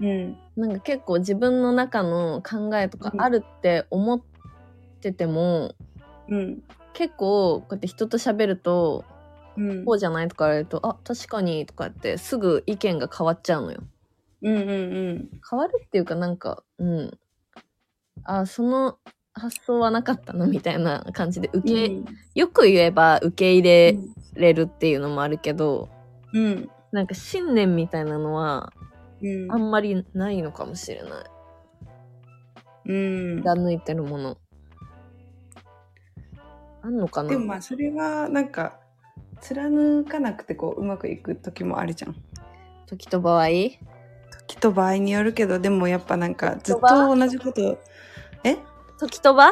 [0.00, 0.36] うん。
[0.56, 4.20] なんか結構自分の中の考えとかあるって思っ
[5.00, 5.74] てても、
[6.28, 6.62] うん。
[6.94, 9.04] 結構こうやって人と喋ると、
[9.56, 9.84] うん。
[9.84, 13.80] こうじゃないとか言われると、あ、確かにとかってすぐ意見が変わっちゃうのよ。
[14.42, 15.28] うんうん。
[15.48, 17.18] 変わるっていうかなんか、うん。
[18.24, 18.98] あ、その
[19.34, 22.04] 発想はなかったのみたいな感じで受け、うん。
[22.34, 23.98] よく言えば受け入れ
[24.34, 25.88] れるっていうのもあるけど、
[26.32, 28.72] うんなんか信念みたいなのは
[29.22, 31.10] うんあんまりないのかもしれない。
[32.84, 32.92] う
[33.38, 34.36] ん貫いてるもの。
[36.82, 37.30] あんのかな？
[37.30, 38.78] でもまあそれはなんか
[39.40, 42.16] 貫かなくてこううまくいく時もあるじゃん。
[42.86, 43.46] 時と場合？
[44.48, 47.78] 時と場合によるけどでもやっぱなんかずっ時と同じこと
[48.44, 48.58] え？
[48.98, 49.50] 時と場？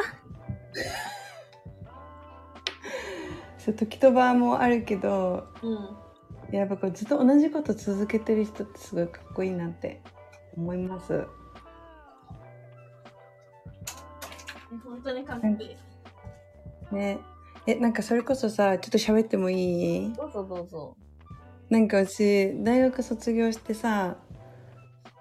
[3.57, 6.00] そう時と場合もあるけどうん。
[6.51, 10.01] やっぱこうずっと同じこと続けてる人ってすごいかっこいいなって
[10.57, 11.25] 思います。
[14.85, 15.77] 本当に完璧璧。
[16.95, 17.19] ね
[17.67, 20.13] えなんかそれこそさちょっと喋ってもいい？
[20.13, 20.97] どうぞどうぞ。
[21.69, 24.17] なんか私大学卒業してさ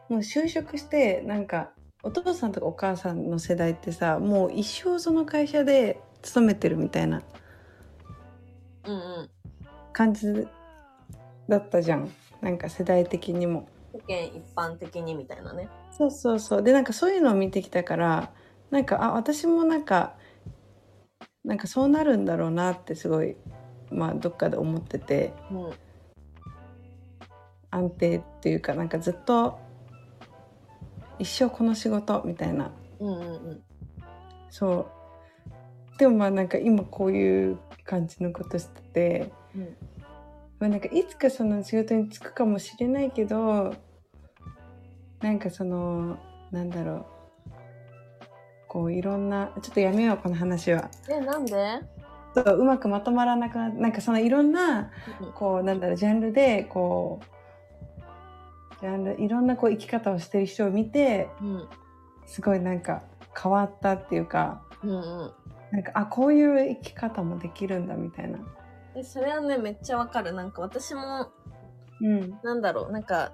[0.09, 1.71] もう就職してなんか
[2.03, 7.23] お父さんとかお母さんの世代ってさもう一生その会社で勤めてるみたいな
[8.85, 9.31] うんうん。
[9.93, 10.49] 感じ
[11.51, 13.69] だったじゃんなんか世代的にも。
[13.93, 15.69] 世間一般的にみたいなね。
[15.91, 18.33] そうそうそうでなんかそういうのを見てきたから
[18.71, 20.15] なんかあ私もなんか
[21.45, 23.37] なんかそうなるんだろうなってすごい
[23.91, 25.73] まあどっかで思っててうん。
[27.73, 29.59] 安定っていうかなんかずっと
[31.19, 33.63] 一生この仕事みたいなうんうんうん。
[34.49, 34.89] そ
[35.97, 39.77] うでもまあなんか今こういう感じのことしてて、うん
[40.61, 43.75] まあ、なんかいつかその仕事に就くかもしれないけど
[45.21, 46.19] なんかその
[46.53, 47.05] なんだろう
[48.69, 51.81] こういろんなちょっとやめようこの話はえ、なんで？
[52.35, 54.91] そううまくまとまらなくななんかそのいろんな
[55.35, 61.69] こうなんだろうジャンルでこうジャンルいろんなこう生き方をしてる人を見てうん。
[62.27, 63.03] すごいなんか
[63.43, 65.33] 変わったっていうかうんうん。
[65.73, 68.39] なんかあこういう生き方もできるんだみたいな。
[68.97, 70.33] え、それはね、めっちゃわかる。
[70.33, 71.31] なんか私も、
[72.01, 72.39] うん。
[72.43, 73.33] なんだろう、なんか、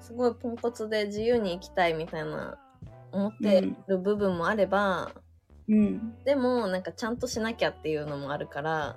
[0.00, 2.58] すごいポンコツで自由に生きたいみたいな
[3.12, 5.12] 思ってる部分もあれば、
[5.68, 6.14] うん。
[6.24, 8.96] でもなんかちゃんとしなきゃっていうのもあるから、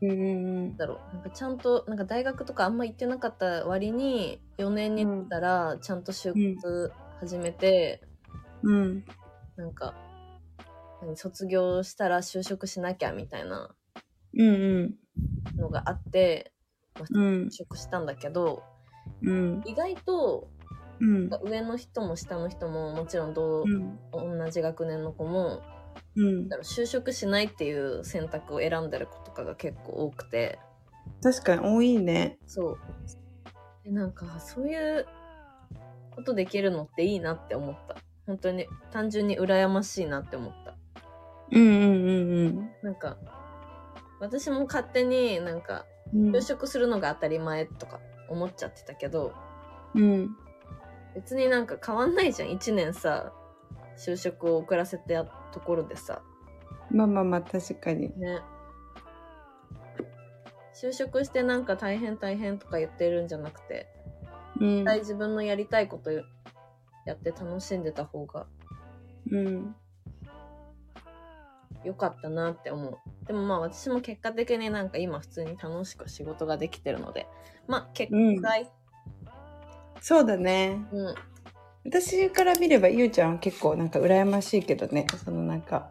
[0.00, 8.02] うんだろう、なんかちゃんと、なんか大学とかあんま行ってなかった割に、4年になったらちゃんと就活始めて、
[8.62, 9.04] うん。
[9.56, 9.94] なんか、
[11.02, 13.74] 何卒業したら就職しなきゃみたいな
[14.38, 14.94] うん
[15.58, 16.52] のがあって、
[16.94, 17.46] まあうん。
[17.46, 18.62] 就職したんだけど、
[19.22, 19.62] うん。
[19.66, 20.48] 意外と
[21.00, 21.30] うん。
[21.44, 24.38] 上の人も下の人ももちろんどう、うん。
[24.38, 25.62] 同じ学年の子も
[26.16, 26.48] うん。
[26.48, 30.58] だろう就職しないっていう選択を選んでる子とかが結構多くて。
[31.22, 32.38] 確かに多いね。
[32.46, 32.78] そう。
[33.84, 35.06] でなんかそういう
[36.14, 37.96] ことできるのっていいなって思った。
[38.26, 40.76] 本当に単純に羨ましいなって思った。
[41.50, 42.70] うんうんうん。
[42.82, 43.16] なんか
[44.20, 46.30] 私も勝手になんかうん。
[46.32, 49.32] 就職するのが当たり前とか思っちゃってたけど
[49.94, 50.36] うん。
[51.14, 52.50] 別になんか変わんないじゃん。
[52.50, 53.32] 1年さ
[53.96, 56.22] 就職を遅らせてやところでさ。
[56.90, 58.08] まあまあまあ確かに。
[58.18, 58.40] ね。
[60.80, 63.88] 就職してなんか大変大変とか言ってるんじゃなくて
[64.60, 64.68] うん。
[64.76, 66.22] 絶対自分のやりたいことや
[67.14, 68.46] って楽しんでた方が
[69.30, 69.74] うん
[71.84, 72.98] 良かったなって思う。
[73.26, 77.26] でもまあ私も結果的になんか今普通に楽しく仕事ができてるので。
[77.66, 78.42] まあ結うん。
[80.00, 80.84] そうだね。
[80.92, 81.14] うん。
[81.84, 85.06] 私から見ればゆうちゃんは結構なんか羨ましいけどね。
[85.24, 85.90] そのなんか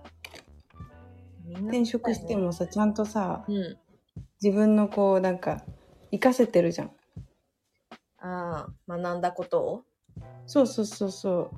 [1.68, 3.78] 転職してもさちゃんとさうん。
[4.42, 5.64] 自分のこうなんか
[6.12, 6.92] 活かせてるじゃん。
[8.20, 9.84] ああ学んだことを？
[10.46, 11.52] そうそうそうそ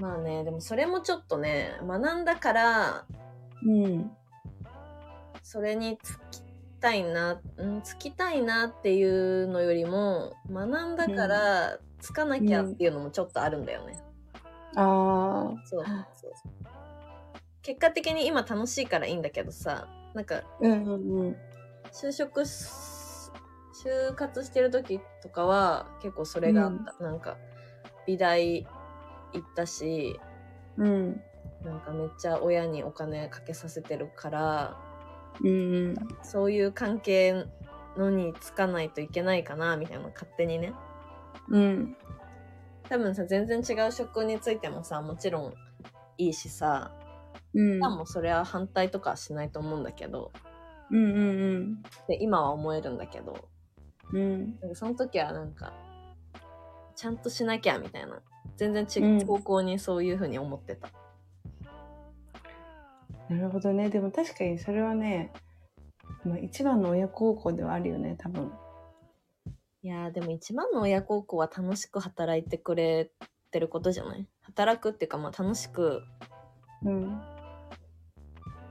[0.00, 3.04] まあねでもそれもちょっとね学んだから
[3.64, 3.70] う。
[3.70, 4.10] うん。
[5.42, 6.42] それにつき
[6.80, 13.98] たいな、うん、つきたいなっていうのよりも学んだからつかなきゃっていうのもちょっとあるんだよね。
[14.76, 15.84] ああそう
[16.14, 16.36] そう。
[17.62, 21.36] 結果的に今楽しいからいいんだけどさなんかうんうんうん。
[21.92, 22.68] 就職し
[23.84, 27.38] 就活してる時とかは結構それがあった、なんか
[28.06, 28.66] 美大
[29.32, 30.18] 行ったし
[30.76, 31.20] うん。
[31.64, 34.76] なんかめっちゃ親にお金かけさせてるから
[35.42, 35.94] うんうん。
[36.22, 37.46] そういう関係
[37.96, 40.72] のにつかないといけないかなみたいな勝手にね。
[41.48, 41.96] うん。
[42.88, 45.54] 多分さ全然違う職についてもさもちろん
[46.18, 46.92] いいしさ
[47.54, 47.78] うん。
[47.78, 50.32] もそれは反対とかはしないと思うんだけど
[50.90, 51.04] うんう
[51.58, 51.82] ん。
[52.08, 53.48] で今は思えるんだけど
[54.12, 54.58] うん。
[54.60, 55.72] なんかその時はなんか
[56.96, 58.20] ちゃんとしなきゃみたいな
[58.56, 59.26] 全然違ううん。
[59.26, 60.88] 方向にそういうふうに思ってた、
[63.28, 63.88] なるほどね。
[63.90, 65.32] でも確かにそれはね、
[66.24, 68.52] まあ、一番の親孝行ではあるよね多分。
[69.82, 73.10] いやーでも一番の親孝行は楽しく働いてくれ
[73.50, 74.26] てることじゃない？
[74.42, 76.02] 働くっていうかまあ楽しく
[76.84, 77.20] うん。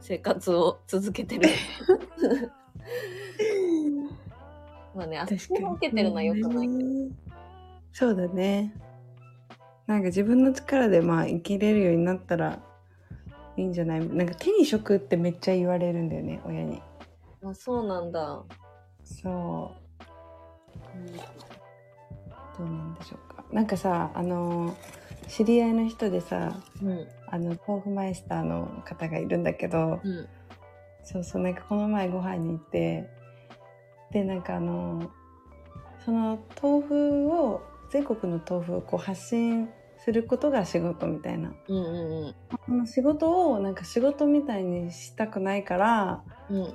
[0.01, 1.49] 生活を続けてる。
[4.95, 6.89] まあね、あそこを受けてるのは良くないけど。
[7.91, 8.73] そうだね
[9.90, 12.60] なんか自分の力でまあ生きれるようになったら
[13.58, 14.08] いいんじゃない？
[14.08, 16.80] なんか手に職ってめっちゃ言われるんだよね親に
[17.44, 18.44] あ、そうなんだ。
[19.04, 19.80] そう
[22.58, 24.78] どうなんでしょうかなんかさあの
[25.28, 27.08] 知り合いの人でさうん。
[27.32, 30.28] あの豆腐マイスターの方がいるんだけどうん。
[31.04, 33.10] そうそうなんかこの前ご飯に行って
[34.12, 35.10] でなんかあの
[36.06, 39.68] その豆腐を全国の豆腐をこう発信
[40.04, 42.36] することが仕事みたいなうんうん
[42.66, 46.56] その仕事をなんか仕事みたいにしたくないからうん。
[46.58, 46.74] うん。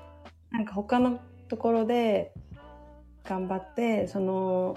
[0.51, 2.33] なんか他のところで
[3.25, 4.77] 頑張ってその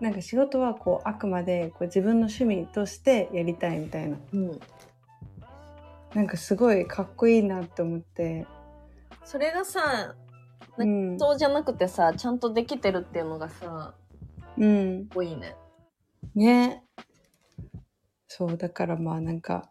[0.00, 4.60] なんか仕事はこうあくまでこう自分の趣味としてやりたいみたいなうん。
[6.14, 8.46] なんかすごいかっこいいなって思って、
[9.24, 10.14] それがさ、
[10.76, 13.94] うなんん、そうじゃなくてさ、ちゃんとできてるっていうのがさ、
[14.58, 15.54] うんかっこいいね。
[16.34, 16.82] ね
[18.32, 19.68] そうだからまあなんか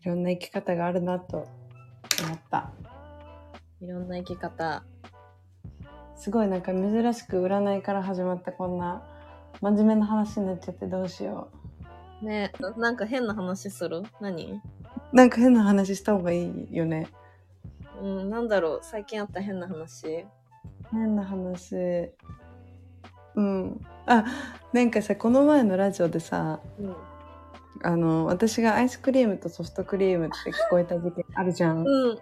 [0.00, 1.46] いろんな生き方があるなと思
[2.34, 2.72] った。
[3.78, 4.82] いろんな生き方。
[6.16, 9.02] すごいなんか珍しく占いから始まったこんな
[9.60, 11.50] 真面目な話になっちゃってどうしよ
[12.22, 14.02] ねななんか変な話する？
[14.18, 14.54] 何？
[14.54, 14.62] う
[15.12, 17.06] なんか変な話した方がいいよね。
[18.00, 18.80] うん、なんだろう。
[18.82, 20.24] 最近あった変な話？
[20.90, 21.76] 変な話。
[23.34, 23.86] うん。
[24.06, 24.24] あ
[24.72, 26.96] なんかさこの前のラジオでさうん。
[27.86, 32.18] あの私がアイスクリームとソフトクリームって聞こえた時期あるじゃんうん。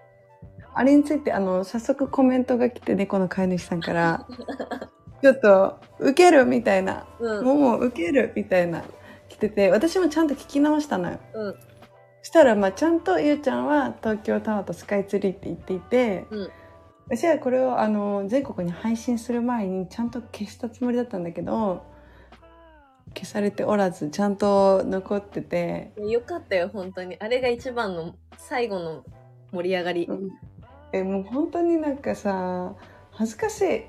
[0.74, 4.26] あれについてあの早速コメントが来て猫の飼い主さんから
[5.22, 7.44] ちょっと受けるみたいなうん。
[7.44, 8.84] もも受けるみたいな
[9.28, 11.54] 来てて私もちゃんと聞き直したのようん。
[12.22, 16.50] したらまあちゃんとゆうちゃんは東京タワーとスカイツリーって言っていて、うん
[17.06, 21.84] 私はこれをあの全国に配信する前にちゃんと消したつもりだったんだけど
[23.14, 27.16] 消されておらずちゃんと残ってて、よかったよ、本当に。
[27.18, 29.04] あれが一番の最後の
[29.52, 30.08] 盛り上がり。
[30.92, 32.74] えもう本当になんかさ
[33.10, 33.82] 恥ずかしい。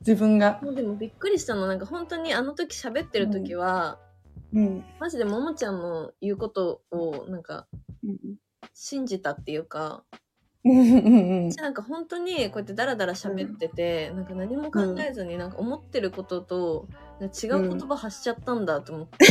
[0.00, 0.60] 自分が。
[0.62, 3.98] でもびっくりしたの、なんか本当にあの時喋ってる時は、
[4.52, 4.84] うん。
[4.98, 7.66] マジでももちゃんの言うことをなんか
[8.74, 10.04] 信じたっていうか、
[10.68, 16.88] うんうんなんか本当にこうやってダラダラ喋ってて、なんか何も考えずになんか思ってることと
[17.20, 19.26] 違う言葉発しちゃったんだと思って、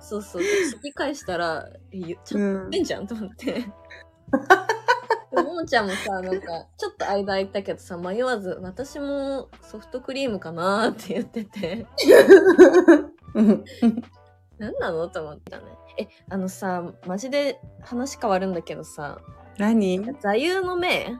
[0.00, 0.42] そうそう。
[0.42, 1.68] 聞き返したら
[2.24, 2.66] ちゃうん。
[2.66, 3.52] ってんじゃんと思って。
[5.30, 11.86] でもももちゃんもさなんかちょっと間空いたけどさ迷わず私もソフトクリームかなって言ってて。
[13.34, 13.64] うん。
[14.58, 15.64] 何なのと思ったね。
[15.98, 19.20] えあのさマジで話変わるんだけどさ
[19.58, 20.00] 何？
[20.20, 21.18] 座右の銘。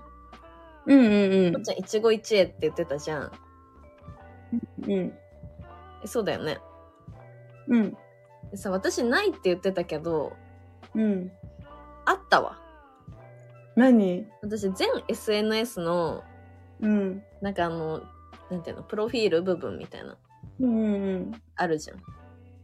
[0.86, 3.32] うんうんもっちゃん一期一会って言ってたじゃん。
[4.86, 5.12] うん。
[6.06, 6.58] そうだよね。
[7.68, 7.96] うん。
[8.50, 10.32] でさ私ないって言ってたけど
[10.94, 11.30] うん。
[12.06, 12.58] あったわ。
[13.76, 14.26] 何？
[14.40, 16.24] 私全 SNS の
[16.80, 17.22] うん。
[17.42, 18.02] なんかあの
[18.50, 20.16] なんていうのプロフィール部分みたいな。
[20.60, 21.98] うんうんあるじゃん。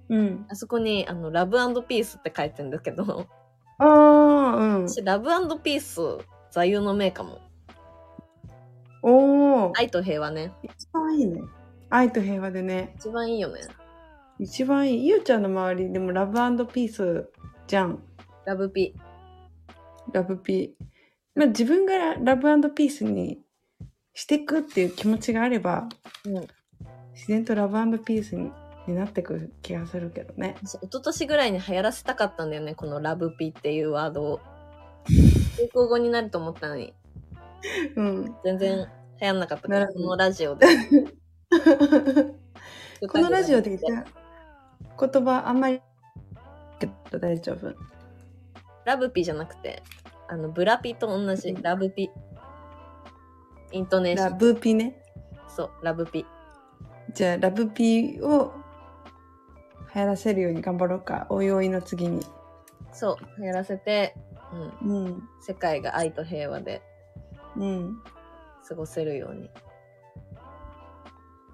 [0.09, 0.47] うん。
[0.49, 3.27] あそこにあのラブピースって書いてんだけど
[4.57, 5.29] うん私ラブ
[5.61, 6.01] ピース
[6.51, 7.41] 座右の銘かも。
[9.03, 10.53] おお愛と平和ね。
[10.63, 11.43] 一番いいね。
[11.91, 12.95] 愛と平和でね。
[12.97, 13.61] 一番いいよね。
[14.39, 15.07] 一番いい。
[15.07, 16.35] ゆうちゃんの周りでもラブ
[16.67, 17.29] ピース
[17.67, 18.03] じゃん。
[18.47, 18.95] ラブピ。
[20.13, 20.77] ラブピ。
[20.81, 20.85] ー
[21.35, 23.41] まあ自分がラブピースに
[24.15, 25.89] していくっていう気持ちがあれば
[26.25, 26.35] うん。
[27.15, 28.51] 自然とラブピースに
[28.87, 30.57] になってくる気がするけどね。
[30.63, 34.41] 私一昨年ぐらいに流行らせたかったんだよねこのラブピっていうワードを。
[35.07, 36.95] 流行語になると思ったのに。
[37.97, 38.37] うん。
[38.45, 38.89] 全然
[39.21, 39.69] 流行んなかった。
[39.69, 40.67] からこのラジオで。
[43.09, 44.05] このラジオで言っ
[44.99, 45.81] た言葉あんまり
[46.79, 47.75] けど大丈夫？
[48.85, 49.83] ラブピじゃなくて
[50.29, 51.55] あのブラピと同じ。
[51.63, 52.11] ラブピ。
[53.73, 55.03] イントネーショランブピね。
[55.49, 56.27] そうラブピ。
[57.13, 58.53] じゃあラブピを
[59.95, 61.27] 流行らせるように頑張ろうか。
[61.29, 62.21] おいおいの次に。
[62.93, 64.17] そう流行らせて、
[64.83, 65.23] うん、うん。
[65.41, 66.83] 世界が愛と平和で。
[67.57, 68.03] うん。
[68.69, 69.51] 過ごせるように。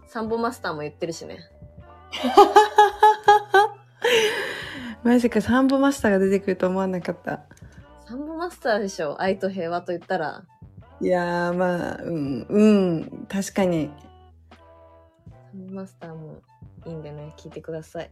[0.07, 1.39] サンボマスターも言ってるしね。
[5.05, 7.43] まさかサンボマスターが出てくると思わなかった。
[8.07, 10.45] サンボマスターでしょ愛と平和と言ったら。
[11.01, 13.91] いやーまあうんうん確かに。
[14.51, 14.57] サ
[15.55, 16.43] ンボマスターも
[16.87, 17.35] いいんでね。
[17.37, 18.11] 聞いてください。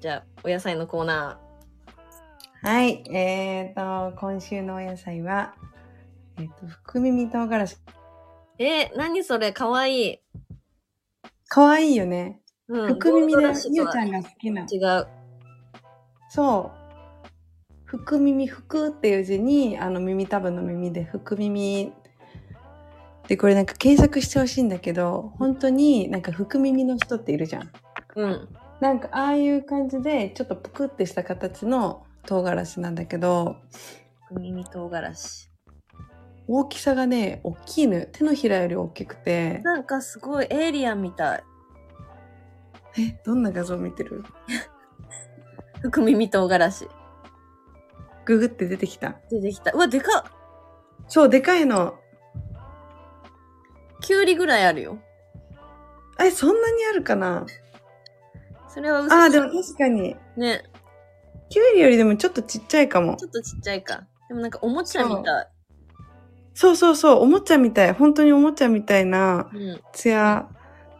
[0.00, 1.40] じゃあお野菜のコーナ
[2.62, 3.02] はい。
[3.10, 5.54] えーと今週のお野菜は
[6.38, 7.76] えっ、と福耳唐辛子。
[7.76, 7.78] ー
[8.58, 9.52] えー、何それ？
[9.52, 10.20] かわいい、
[11.48, 12.40] かわいいよね。
[12.68, 14.62] うん、福耳でゆうちゃんが好きな。
[14.62, 15.08] 違う。
[16.28, 16.86] そう。
[17.84, 21.92] 福耳福っていう字にあの耳たぶの耳で福耳
[23.28, 27.70] でこれなんか検索してほしいんだけど本当になんか福耳の人っているじゃん
[28.16, 28.48] うん
[28.80, 33.56] なんかああいう感じでちょっとぷくってした形の唐辛子なんだけど
[34.28, 35.50] 福耳唐辛子
[36.48, 38.06] 大きさがね、大きいのよ。
[38.12, 39.58] 手のひらより大きくて。
[39.64, 41.44] なんかすごいエイリアンみたい。
[42.98, 44.24] え、どんな画像見てる？
[45.82, 46.88] 福耳唐辛子。
[48.24, 49.16] ググって出てきた。
[49.28, 49.72] 出てきた。
[49.72, 50.22] うわ、でかっ
[51.08, 51.98] そう、でかいの。
[54.00, 54.98] きゅうりぐらいあるよ。
[56.20, 57.44] え、そんなにあるかな？
[58.76, 60.14] それは嘘あー、でも確かに。
[60.36, 60.62] ね。
[61.48, 63.24] キュウリよりでもちょっとちっちゃいかもち。
[63.24, 64.06] ょっとちっちゃいか。
[64.28, 65.48] でもなんかおもちゃみたい。
[66.52, 67.94] そうそうそう、おもちゃみたい。
[67.94, 69.80] 本当におもちゃみたいなうん。
[69.94, 70.46] ツヤ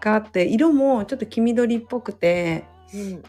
[0.01, 2.65] があって、色もちょっと黄緑っぽくて、
[2.95, 3.23] うん。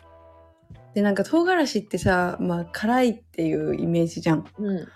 [0.93, 4.45] で、なんか唐辛子ってさ、まあ辛いっていうイメージじゃん。
[4.57, 4.87] うん。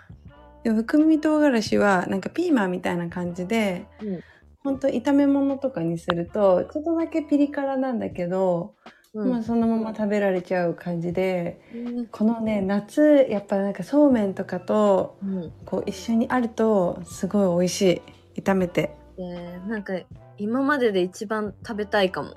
[0.64, 4.24] でも福耳唐辛子はなんかピーマンみたいな感じで、うん。
[4.64, 8.76] ほんと炒め物とかにすると、ちょっとだけピリ辛なんだけど、
[9.14, 9.30] うん。
[9.30, 15.52] まあそのまま食べられちゃう感じで、うんこのね、夏、やっぱなんかそうめんとかと、うん。
[15.66, 18.02] こう一緒にあると、すごい美味し
[18.36, 18.42] い。
[18.42, 18.96] 炒めて。
[19.18, 19.94] えー、なんか
[20.38, 22.34] 今までで一番食べたいかも。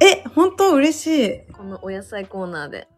[0.00, 1.52] え、本当嬉しい。
[1.52, 2.88] このお野菜コーナーで。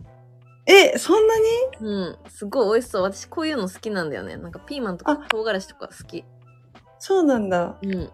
[0.66, 1.44] え、そんなに？
[1.80, 2.18] うん。
[2.28, 3.03] すごい美味しそう。
[3.03, 4.36] 私こういうの好きなんだよね。
[4.36, 6.24] なんかピーマンとかあ唐辛子とか好き。
[6.98, 7.78] そうなんだ。
[7.82, 8.11] うん。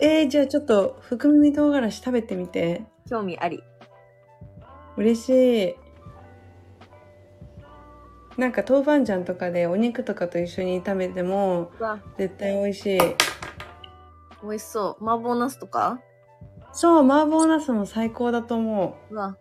[0.00, 2.84] えーじゃあちょっと福耳唐辛子食べてみて。
[3.10, 3.62] 興味あり。
[4.96, 5.76] 嬉しい。
[8.38, 11.70] なんか豆板醤とかでお肉とかと一緒に炒めても
[12.18, 12.98] 絶対美味しい。
[14.42, 15.04] 美味しそう。
[15.04, 16.00] 麻婆茄子とか？
[16.72, 19.38] そう、麻婆茄子も最高だと思うわ、う。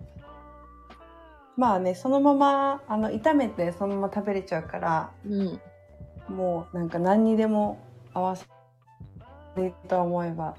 [1.57, 5.61] まあね、そのまま、あの、炒めてそのまま食べれちゃうから、うん。
[6.33, 7.77] もうなんか何にでも
[8.13, 8.45] 合わせ
[9.57, 10.55] ると思えば、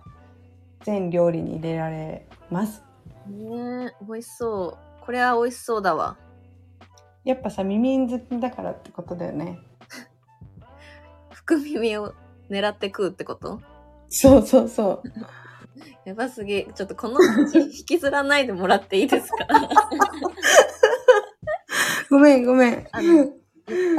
[0.83, 2.85] 全料理に入れられます。
[3.27, 4.86] ねえ、美味しそう。
[5.07, 6.17] これは美味しそうだわ。
[7.25, 9.61] やっぱさ、耳好きだからってことだよね。
[11.33, 12.13] 福耳を
[12.51, 13.61] 狙って食うってこと？
[14.09, 15.09] そうそうそう。
[16.05, 16.67] やばすぎ。
[16.75, 19.47] ちょっとこの話引きずらないでもらっていいですか？
[22.11, 22.89] ごめんごめん。
[22.93, 23.31] あの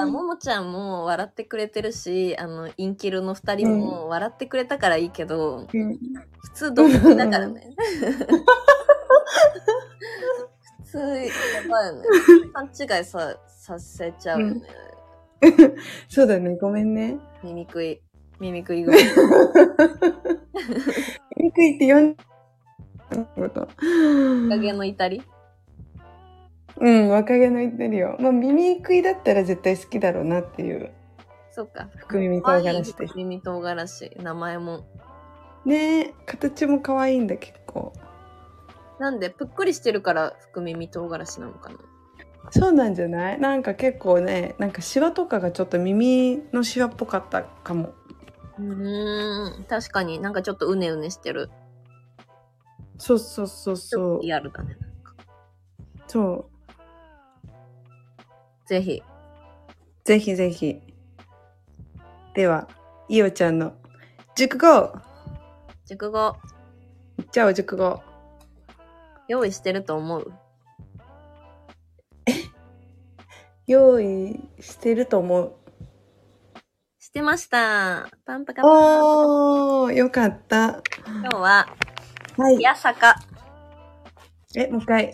[0.01, 5.99] あももちゃんも笑ってくれてるし、あの、インキルの二人も笑ってくれたからいいけど、うん
[6.39, 7.75] 普通ドン引きだからね。
[10.87, 11.05] 普通、や
[11.69, 12.03] ばいよね。
[12.53, 14.61] 勘違いさ、させちゃうよね。
[16.09, 17.17] そうだね、ごめんね。
[17.43, 18.01] 耳食い。
[18.39, 19.01] 耳食いぐら い。
[21.37, 22.15] ミクイって呼ん
[23.35, 23.67] こと。
[24.49, 25.23] 影の至り？
[26.79, 28.15] うん、若気の言ってるよ。
[28.19, 30.91] まあ、耳食いだったら絶対好きだろうなっていう。
[31.51, 31.89] そっか。
[31.97, 34.11] 福耳唐辛子で福耳唐辛子。
[34.21, 34.85] 名前も。
[35.65, 37.93] ねえ、形も可愛いんだ、結構。
[38.99, 41.77] なんで、ぷっくりしてるから福耳唐辛子なのかな？
[42.51, 43.39] そうなんじゃない？
[43.39, 47.93] なんか結構ね、なんかシワとかがちょっと耳のシワっぽかったかも。
[48.57, 49.63] うーん。
[49.65, 51.49] 確かになんかちょっとうねうねしてる。
[52.97, 54.21] そうそうそうそう。
[54.21, 54.77] リアルだね。
[56.07, 56.51] そう。
[58.65, 59.03] ぜひ。
[60.05, 60.81] ぜひぜひ。
[62.33, 62.67] では、
[63.09, 63.73] いおちゃんの
[64.35, 64.93] 熟語
[65.85, 66.35] 熟語、
[67.17, 68.01] いっちゃおう、熟語。
[69.27, 70.33] 用意してると思う
[73.67, 75.53] 用意してると思う。
[76.99, 78.09] してました。
[78.25, 78.71] パンパカパン。
[78.71, 80.81] おー、よかった。
[81.05, 81.67] 今日は、
[82.37, 82.61] はいい。
[82.61, 83.15] やさか。
[84.55, 85.11] え、もう一回。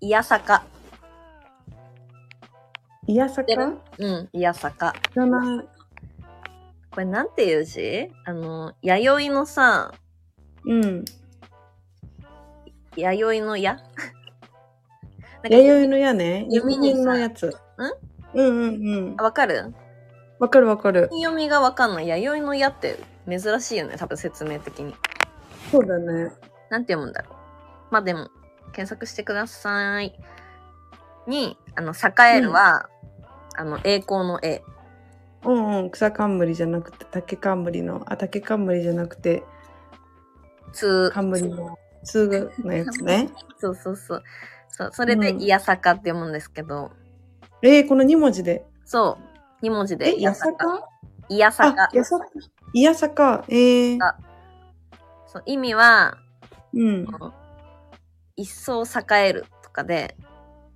[0.00, 0.64] いやさか。
[3.06, 3.48] いやさか？
[3.48, 3.78] 知ってる？
[3.98, 4.94] うん、いやさか。
[5.12, 5.62] 知らな？
[5.62, 5.68] い。
[6.90, 8.10] これなんていう字？
[8.24, 9.92] あの、弥生のさ、
[10.64, 11.04] うん。
[12.96, 13.76] 弥生のや？
[15.42, 16.46] なんか弥生の矢ね。
[16.50, 17.56] 弓人のやつ。
[17.76, 17.92] うん？
[18.34, 19.16] うんうん。
[19.16, 19.74] わかる？
[20.38, 21.08] わかるわかる。
[21.12, 22.08] 読みがわかんない。
[22.08, 24.94] 弥生の矢って珍しいよね、多分説明的に。
[25.70, 26.32] そうだね。
[26.70, 27.34] なんて読むんだろう。
[27.90, 28.30] まあでも、
[28.72, 30.18] 検索してください。
[31.26, 32.88] に、あの、栄えるは、
[33.56, 34.62] あの、栄光の栄。
[35.44, 35.90] うんうん。
[35.90, 39.44] 草冠じゃなくて、竹冠の、あ、竹冠じゃなくて、
[40.72, 43.28] つ、冠の、つぐのやつね。
[43.58, 44.22] そうそうそう。
[44.68, 46.90] そう、それで、うんいやさかって読むんですけど、
[47.62, 48.64] えー、この2文字で？
[48.84, 49.18] そ
[49.62, 50.66] う、2文字で、え、いややささか。
[50.66, 50.88] か
[51.28, 51.88] いやさかあ、。
[51.92, 52.24] やさか。
[52.72, 53.44] いやさか。
[53.48, 53.98] えー。
[54.02, 54.16] あ
[55.26, 56.18] そう意味は、
[56.72, 57.06] うん。
[58.36, 60.16] 一層栄えるとかで、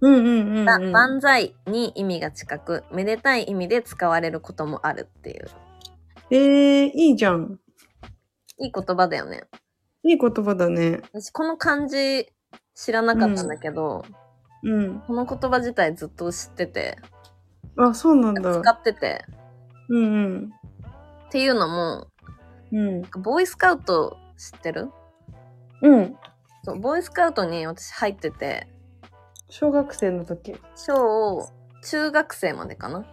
[0.01, 0.65] うんうんうん、うん。
[0.65, 5.49] ば万歳に意味が近く、めでたい意味で使われることもあるっていう。
[6.31, 7.59] えー、いいじゃん。
[8.59, 9.45] いい言葉だよね。
[10.05, 11.01] いい言葉だね。
[11.13, 12.33] 私、この漢字
[12.75, 14.05] 知らなかったんだけど、
[14.63, 15.01] うん。
[15.01, 16.99] この言葉自体ずっと知ってて、
[17.77, 18.61] あ、そうなんだ。
[18.61, 19.25] 使ってて、
[19.89, 20.53] うんうん。
[21.27, 22.07] っていうのも、
[22.73, 23.03] うん。
[23.23, 24.91] ボーイスカウト知ってる？
[25.83, 26.17] うん。
[26.63, 28.69] そう、ボーイスカウトに私入ってて、
[29.49, 30.57] 小学生の時。
[30.77, 31.49] 小、
[31.83, 33.05] 中学生までかな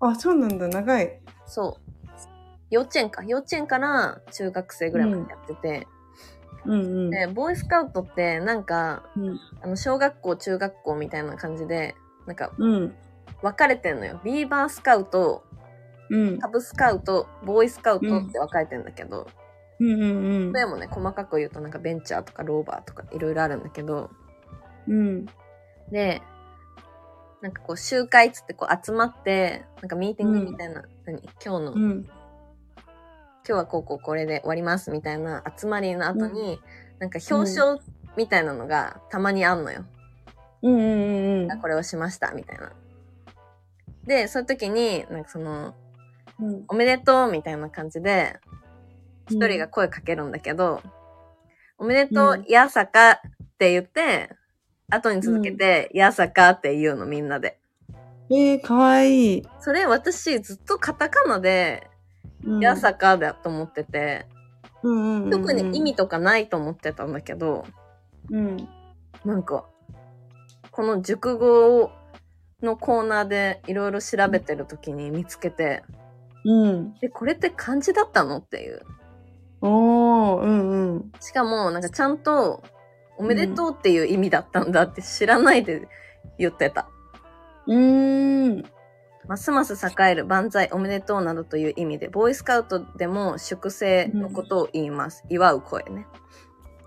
[0.00, 0.68] あ、そうなんだ。
[0.68, 1.20] 長い。
[1.46, 1.82] そう。
[2.70, 3.22] 幼稚園か。
[3.24, 6.01] 幼稚園から中学生ぐらいまでやってて、うん
[6.64, 7.10] うん。
[7.10, 9.40] で、ボーイスカウトってなんか、うん。
[9.62, 11.94] あの、小学校、中学校みたいな感じで、
[12.26, 12.94] なんかうん。
[13.42, 14.20] 分かれてんのよ。
[14.22, 15.44] ビーバースカウト、
[16.10, 16.38] うん。
[16.38, 19.26] カブスカウト、ボーイスカウトって分かれてんだけど、
[19.80, 20.52] うんうんうん。
[20.52, 24.10] でもね、細かく言うとなんかベンチャーとかローバーとかいろいろあるんだけど、
[24.86, 25.26] うん。
[25.90, 26.22] で、
[27.40, 31.20] なんかこう集会っつってこう集まって、なんかミーティングみたいな、何？
[31.44, 32.04] 今日の、
[33.46, 33.56] 今うん。
[33.56, 36.60] 日はこうこうこれで終わりますみたいな集まりの後に、
[36.98, 37.78] なんか表彰
[38.16, 39.84] みたいなのがたまにあんのよ。
[40.62, 42.72] うんうんうんこれをしましたみたいな。
[44.06, 45.74] で、そういう時に、なんかその、
[46.40, 46.64] うん。
[46.68, 48.38] おめでとうみたいな感じで、
[49.28, 50.82] 一人が声かけるんだけど、
[51.78, 53.20] おめでとうう、やさかっ
[53.58, 54.30] て言って、
[54.90, 57.58] 後に続けて、やさかって言うのみんなで。
[58.30, 59.42] えー、かわいい。
[59.60, 61.91] それ私ずっとカタカナで、うん
[62.60, 64.26] やさかだと思ってて、
[64.82, 67.64] うんうんうんうん特に意味とかないと思ってたんだけど、
[68.30, 68.68] うん。
[69.24, 69.64] なんか、
[70.70, 71.90] この熟語
[72.62, 75.84] のコーナーでいろいろ調べてる時に見つけて、
[76.44, 76.94] うん。
[77.02, 78.82] え、これって漢字だったのっていう。
[79.60, 81.12] おー、うんうん。
[81.20, 82.64] しかも、なんかちゃんと、
[83.16, 85.86] おめでとうっていう意味だったんだって知らないで
[86.38, 86.88] 言ってた。
[87.68, 88.64] うーん。
[89.28, 95.24] ますます栄える万歳おめでとうなどという意味で、ボーイスカウトでも粛清のことを言います。
[95.28, 96.06] 祝う声ね。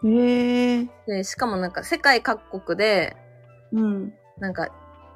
[0.03, 0.87] えー。
[1.07, 3.15] で、しかもなんか世界各国で、
[3.71, 4.13] うん。
[4.37, 4.69] なんか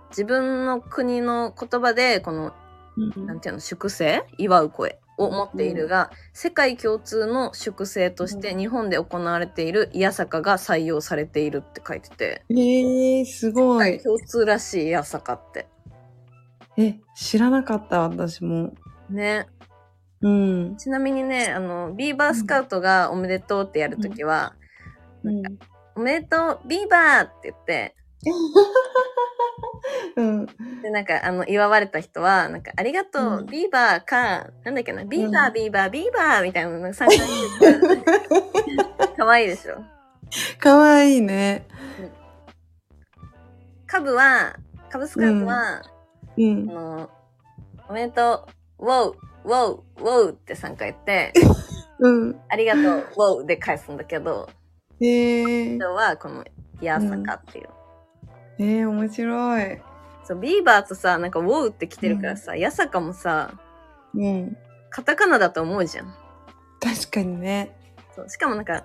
[0.10, 2.54] 自分の国の言葉で、この、
[2.96, 4.24] うんなんていうの、粛清？
[4.38, 14.00] 祝う声を持っているが、世界共通の粛清として日本で行われているいやさかが採用されているって書いてて、えー、すごい。
[14.00, 15.68] 共通らしいいやさかって。
[16.82, 18.74] え、知らなかった、私も。
[19.10, 19.48] ね。
[20.22, 20.78] うん。
[20.78, 24.56] ちなみにね、あの、ビーバースカウトがおめでとうってやるときは、
[25.24, 25.44] うん。
[25.96, 27.96] おめでとう、ビーバーって言って、
[30.16, 30.46] うん。
[30.82, 37.96] で、なんか、あの、祝われた人は、なんか、ありがとう、うんビーバーか、なんだっけな、ビーバー、うんビーバー、ビーバーみたいなの、なんか3回言っ
[39.08, 39.76] てかわいいでしょ？
[40.60, 41.68] かわいいね。
[43.88, 44.56] カブは、
[44.90, 45.82] カブスカウトは、
[46.40, 46.74] うんあ。
[46.74, 47.10] の、
[47.90, 48.48] おめでと
[48.80, 49.16] う、ウォウ、
[49.46, 51.34] ウォウ、ウォウって3回言って、
[52.00, 52.42] うん。
[52.48, 54.50] ありがとう、ウォウで返すんだけど、
[55.02, 55.76] えー。
[55.76, 56.46] 今日はこの、
[56.82, 57.70] やさかっていう。
[58.58, 59.82] えー、面白い。
[60.24, 63.52] そう、ビーバーとさ、なんかウォウって来てるからさ、やさかもさ、
[64.14, 64.58] うん。
[64.90, 66.14] カタカナだと思うじゃん。
[66.80, 67.76] 確かにね。
[68.16, 68.84] そうしかもなんか、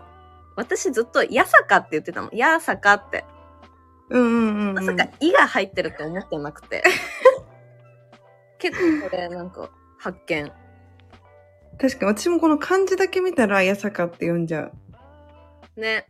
[0.56, 2.30] 私ずっと、やさかって言ってたの。
[2.32, 3.24] やさかって。
[4.10, 4.74] うんうんうん、うん。
[4.74, 6.82] まさか、いが入ってると思ってなくて。
[8.64, 10.50] 結構これ、なんか、発見。
[11.78, 14.70] 確かに私もこの漢字だけ見たら、やさかって読んじゃ
[15.76, 15.80] う。
[15.80, 16.06] ね。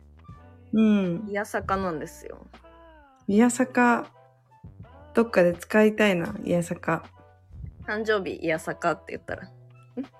[0.71, 1.27] うん。
[1.29, 2.47] いやさかなんですよ。
[3.27, 4.09] いやさか、
[5.13, 7.03] どっかで使いたいな、いやさか。
[7.85, 9.51] 誕生日、いやさかって言ったら。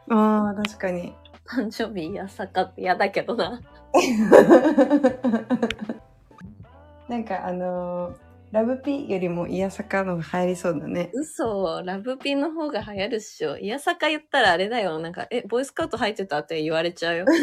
[0.10, 1.16] ああ、確かに。
[1.48, 3.62] 誕生日、いやさかって嫌だけどな。
[7.08, 11.10] なんかあのーラブピよりもいやさかのが入りそうだね。
[11.14, 13.58] 嘘、ラブピンの方が流行るっしょ。
[13.58, 15.00] いやさか言ったらあれだよ。
[15.00, 17.26] なんか、え、ボイスカウト入ってたって言われちゃうよ。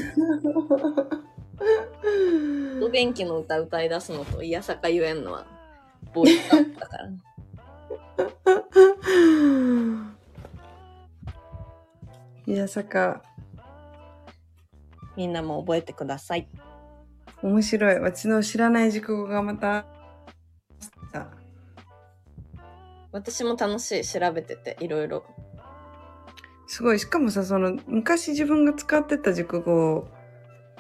[2.83, 5.47] お元気の歌歌い出すのと、いやさか言えんのは、
[6.13, 7.11] ボイスカウトだから。
[12.47, 13.23] いやさか、
[15.17, 16.49] みんなも覚えてください。
[17.43, 17.99] 面白い。
[17.99, 19.85] 私の知らない熟語がまた、
[23.13, 24.05] 私も楽しい。
[24.05, 25.25] 調べてて、いろいろ。
[26.67, 26.99] すごい。
[26.99, 30.09] しかもさ、その、昔自分が使ってた熟語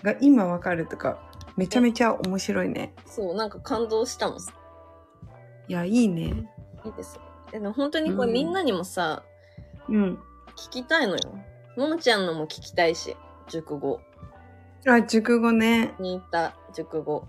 [0.02, 1.18] が今わかるとか、
[1.56, 2.94] めちゃめちゃ面白いね。
[3.06, 4.38] そう、なんか感動したもん。
[4.38, 4.40] い
[5.68, 6.50] や、いいね。
[6.84, 7.20] いいです。
[7.50, 9.22] でも本当にこれうんみんなにもさ、
[9.88, 10.18] うん。
[10.56, 11.20] 聞きたいのよ。
[11.76, 13.16] ももちゃんのも聞きたいし、
[13.48, 14.00] 熟語。
[14.86, 15.94] あ、熟語ね。
[15.98, 17.28] に行った熟語。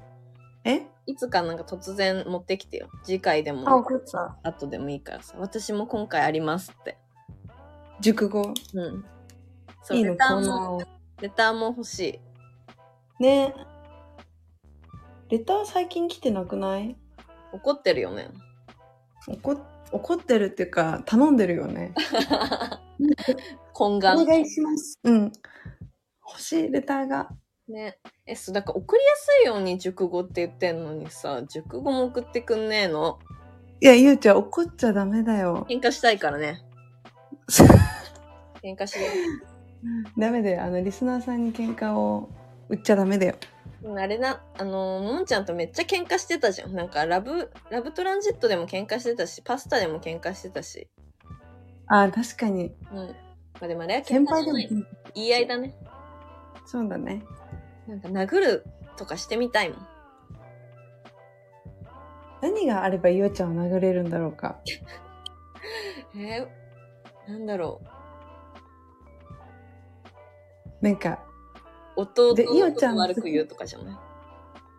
[0.63, 0.87] え？
[1.05, 2.89] いつかなんか突然持ってきてよ。
[3.03, 4.37] 次回であ、も、かった。
[4.43, 5.35] 後でもいいからさ。
[5.37, 6.97] 私も今回ありますって。
[7.99, 8.53] 熟語？
[8.73, 9.05] うん。
[9.83, 10.81] そう、いいのレターも、を。
[11.21, 11.99] レターも欲し
[13.19, 13.23] い。
[13.23, 13.53] ね
[15.29, 16.95] レター最近来てなくない？
[17.51, 18.29] 怒ってるよね。
[19.27, 19.57] 怒っ
[19.91, 21.93] 怒ってるっていうか頼んでるよね
[23.75, 24.17] 懇願。
[24.17, 25.31] お願いしますうん
[26.27, 27.29] 欲しいレターが
[27.67, 27.97] ね。
[28.25, 33.19] え、そう、だから送りやすいように熟語って言ってんのにさ、熟語も送ってくんねえの？
[33.81, 36.61] いやゆうちゃん怒っちゃダメだよ喧嘩したいからね。
[38.63, 39.07] 喧嘩しよ
[40.17, 42.29] ダメだよあのリスナーさんに喧嘩を
[42.69, 43.35] 売っちゃダメだよ
[43.83, 43.99] う。
[43.99, 46.73] あれな、あの、もんちゃんとめっちゃ喧嘩してたじゃん。
[46.73, 50.87] なんか、ラブ、ラブトランジットでも喧嘩してたし、パスタでも喧嘩してたし。
[51.87, 53.07] あ確かにうん。
[53.07, 53.13] ま
[53.63, 54.69] あでもあれは喧嘩じゃない。
[55.15, 55.75] 言い合いだね。
[56.65, 57.21] そうだね
[57.87, 58.65] なんか殴る
[58.97, 59.87] とかしてみたいもん。
[62.41, 64.59] 何があればゆうちゃんを殴れるんだろうか？
[66.15, 67.81] えー、なんだろ
[70.81, 71.19] なんか
[71.95, 72.01] う。
[72.01, 73.95] 弟でいおのことちゃん悪く言うとかじゃない？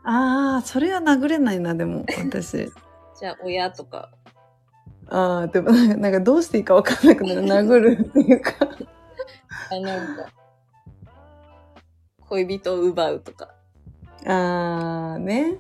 [0.05, 2.71] ああそれは殴れないなでも私
[3.19, 4.11] じゃあ、親とか。
[5.09, 8.53] ああでもなんかなんかどうしていいか分かんなくなる殴るっていうか
[9.71, 10.27] あ、なんか、
[12.29, 13.55] 恋人を奪うとか。
[14.27, 15.59] ああね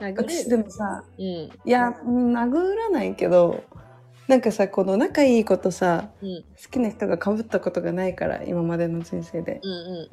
[0.00, 1.24] 殴私でもさうん。
[1.24, 3.64] いやうん殴らないけど
[4.28, 6.42] なんかさこの仲いい子とさうん。
[6.42, 10.08] 好きな人が被ったことがないから今までの人生でうんうん。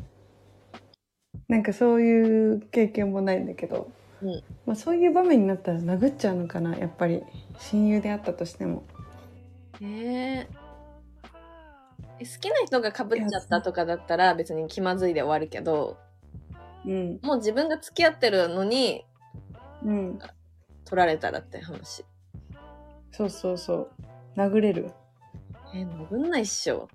[1.48, 7.22] なんかそういう経験もないんだけど、うんまあ、そういう場面になったら殴っちゃうのかなやっぱり
[7.60, 8.84] 親友であったとしても
[9.80, 10.64] えーえ
[12.20, 15.97] 好きな人が被っちゃったとかだったら別に気まずいで終わるけど、
[16.86, 19.05] うんもう自分が付き合ってるのに
[19.84, 20.20] うん
[20.86, 22.05] 取られたらって話。
[23.11, 23.91] そうそうそう
[24.38, 24.91] 殴れる
[25.74, 26.88] えー、殴んないっしょ。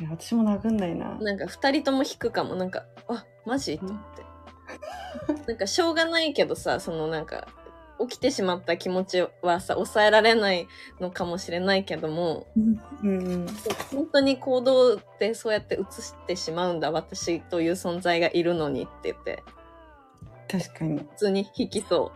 [0.00, 2.54] いや私も殴んないななんか二人とも引くかも。
[2.54, 3.80] なんか、あ、マジ？
[3.82, 5.42] 思って。
[5.46, 7.48] なんかしょうがないけどさ、そのなんか、
[8.00, 10.68] 起きてしまった気持ちはさ、抑えられない
[11.00, 12.80] のかもしれないけども、うん。
[13.02, 13.12] う
[13.44, 13.46] ん。
[13.92, 19.42] 本当に行動でそうやって映してしまうんだ、私という存在がいるのにって言って、
[20.50, 20.98] 確かに。
[20.98, 22.12] 普通に引きそ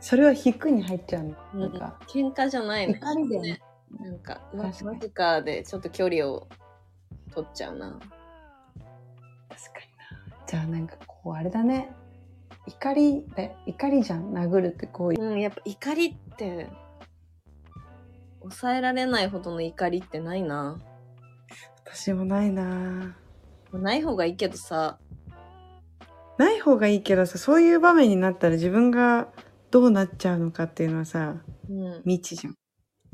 [0.00, 1.36] それは引くに入っちゃうの？
[1.54, 1.58] う。
[1.58, 2.94] なんか、喧嘩じゃないの。
[2.94, 3.50] 怒りだよね。
[3.52, 3.60] ね。
[4.00, 6.48] なんか、マジかでちょっと距離を
[7.34, 7.90] 取っちゃうな。
[7.90, 8.08] 確か
[8.78, 9.86] に
[10.30, 10.46] な。
[10.46, 11.90] じゃあなんかこうあれだね
[12.66, 14.32] 怒りで怒りじゃん？
[14.32, 16.68] 殴るって行為うん、やっぱ怒りって、
[18.40, 20.80] 抑えられないほどの怒りってないな。
[21.84, 23.16] 私もないな
[23.72, 24.98] ない方がいいけどさ、
[26.38, 29.28] ない方がいいけどさそういう場面になったら自分が
[29.70, 31.36] どうなっちゃうのかっていうのはさ
[31.68, 32.54] うん、未知じゃん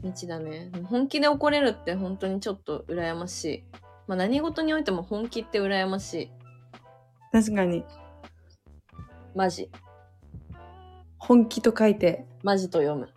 [0.01, 0.71] 道だね。
[0.85, 3.65] 本気で怒れるって本当にちょっと羨ましい。
[4.07, 6.31] まあ何事においても本気って羨ましい。
[7.33, 7.85] 確かに
[9.39, 9.71] マジ。
[11.17, 13.09] 本気と書いてマジと読む。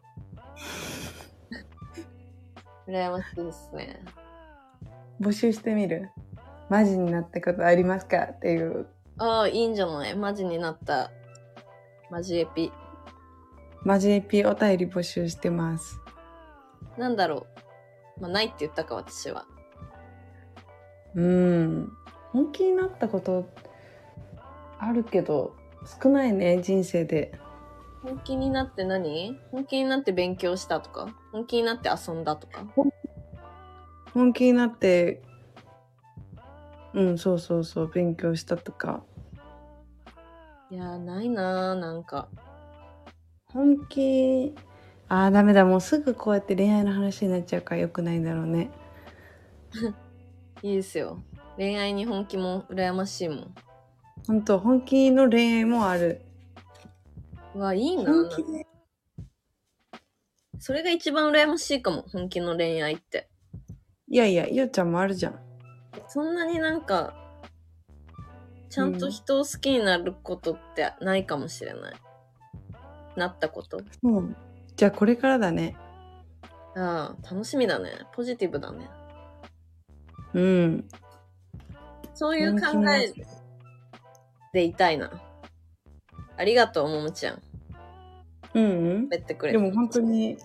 [2.87, 3.99] 羨ましいですね。
[5.19, 6.11] 募集してみる
[6.69, 8.85] マジになったことありますかっていう
[9.17, 10.15] ああ、いいんじゃない？
[10.15, 11.09] マジになった。
[12.11, 12.71] マジエピ。
[13.83, 15.99] マジエピお便り募集してます
[16.99, 17.47] なんだろ
[18.19, 18.21] う。
[18.21, 19.47] まあ、ないって言ったか、私は。
[21.15, 21.91] うん
[22.31, 23.49] 本気になったこと
[24.77, 25.55] あるけど
[26.01, 27.33] 少ないね人生で
[28.03, 29.37] 本気になって何？
[29.51, 31.07] 本気になって勉強したとか？
[31.31, 32.65] 本気になって遊んだとか？
[34.13, 35.21] 本気になって
[36.93, 39.03] うんそうそうそう勉強したとか
[40.69, 42.27] いやー、ないなー、なんか。
[43.53, 44.55] 本気
[45.09, 48.71] あーダメだもうすぐこうやって恋愛の話になっちゃうからよくないんだろうね
[50.63, 51.21] いいですよ。
[51.57, 53.55] 恋愛に本気も羨ましいもん。
[54.27, 56.21] 本当本気の恋愛もある
[57.55, 58.67] うわ、いいな本気で
[60.59, 63.27] それが一番羨ましいかも、本気の恋愛って。
[64.07, 65.39] いやいやゆうちゃんもあるじゃん
[66.07, 67.15] そんなになんか、
[68.69, 71.95] ちゃんと人を好きになることってないかもしれない。
[73.15, 73.81] なったこと。
[74.03, 74.35] うん
[74.75, 75.75] じゃあこれからだね
[76.75, 77.91] ああ、楽しみだね。
[78.13, 78.89] ポジティブだね。
[80.33, 80.87] うん
[82.13, 83.13] そういう考え
[84.53, 85.11] でいたいな。
[86.37, 87.41] ありがとう、ももちゃん。
[88.53, 88.67] うんう
[88.99, 89.57] ん喋ってくれて。
[89.57, 90.37] でも本当に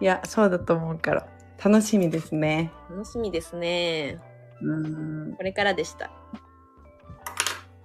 [0.00, 1.28] いやそうだと思うから
[1.62, 4.20] 楽しみですね楽しみですね。
[4.60, 6.10] うんこれからでした。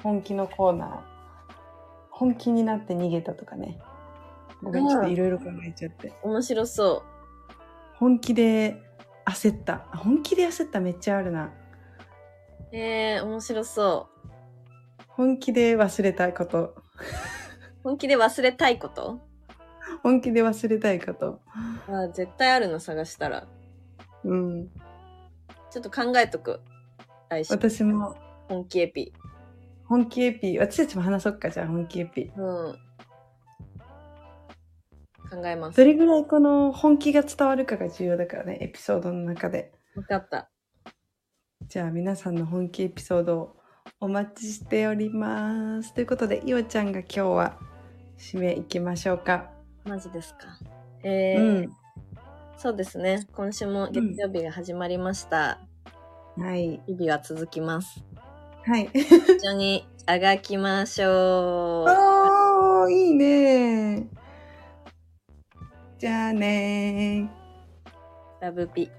[0.03, 0.99] 本気のコーナー
[2.11, 3.79] 本気になって逃げたとかね
[4.63, 7.03] ごめんちょっといろいろ考えちゃって面白そ
[7.95, 8.81] 本気で
[9.25, 11.51] 焦った本気で焦っためっちゃあるなう。
[12.71, 14.16] えー、面白そう。
[15.17, 16.75] 本気で忘れたこと
[17.83, 19.19] 本気で忘れたいこと？
[20.03, 21.41] 本気で忘れたいこと。
[21.87, 23.47] あ絶対あるの探したら。
[24.23, 24.67] うん。
[25.71, 26.59] ちょっと考えとく。
[27.29, 28.15] 来週、私も
[28.47, 29.11] 本気エピ。
[29.85, 32.31] 本気エピ、私たちも話そっか、じゃあ本気エピ。
[32.37, 32.75] うん。
[35.31, 35.83] 考えますど。
[35.83, 39.73] れぐらいこの本気が伝わるかが重要だからね、エピソードの中で。
[39.95, 40.51] わかった。
[41.67, 43.56] じゃあ皆さんの本気エピソードを
[43.99, 45.93] お待ちしております。
[45.93, 47.57] ということで、いおちゃんが今日は
[48.17, 49.49] 締めいきましょうか。
[49.85, 50.59] マジですか。
[51.03, 51.71] えうーん。
[52.57, 53.27] そうですね。
[53.33, 55.59] 今週も月曜日が始まりました。
[56.37, 56.81] はい。
[56.87, 58.03] 日々は続きます。
[58.65, 58.89] はい。
[58.93, 61.89] 一緒にあがきましょう。
[62.83, 64.07] おー、いいね
[65.97, 68.41] じゃあねー。
[68.41, 68.91] ラブピ。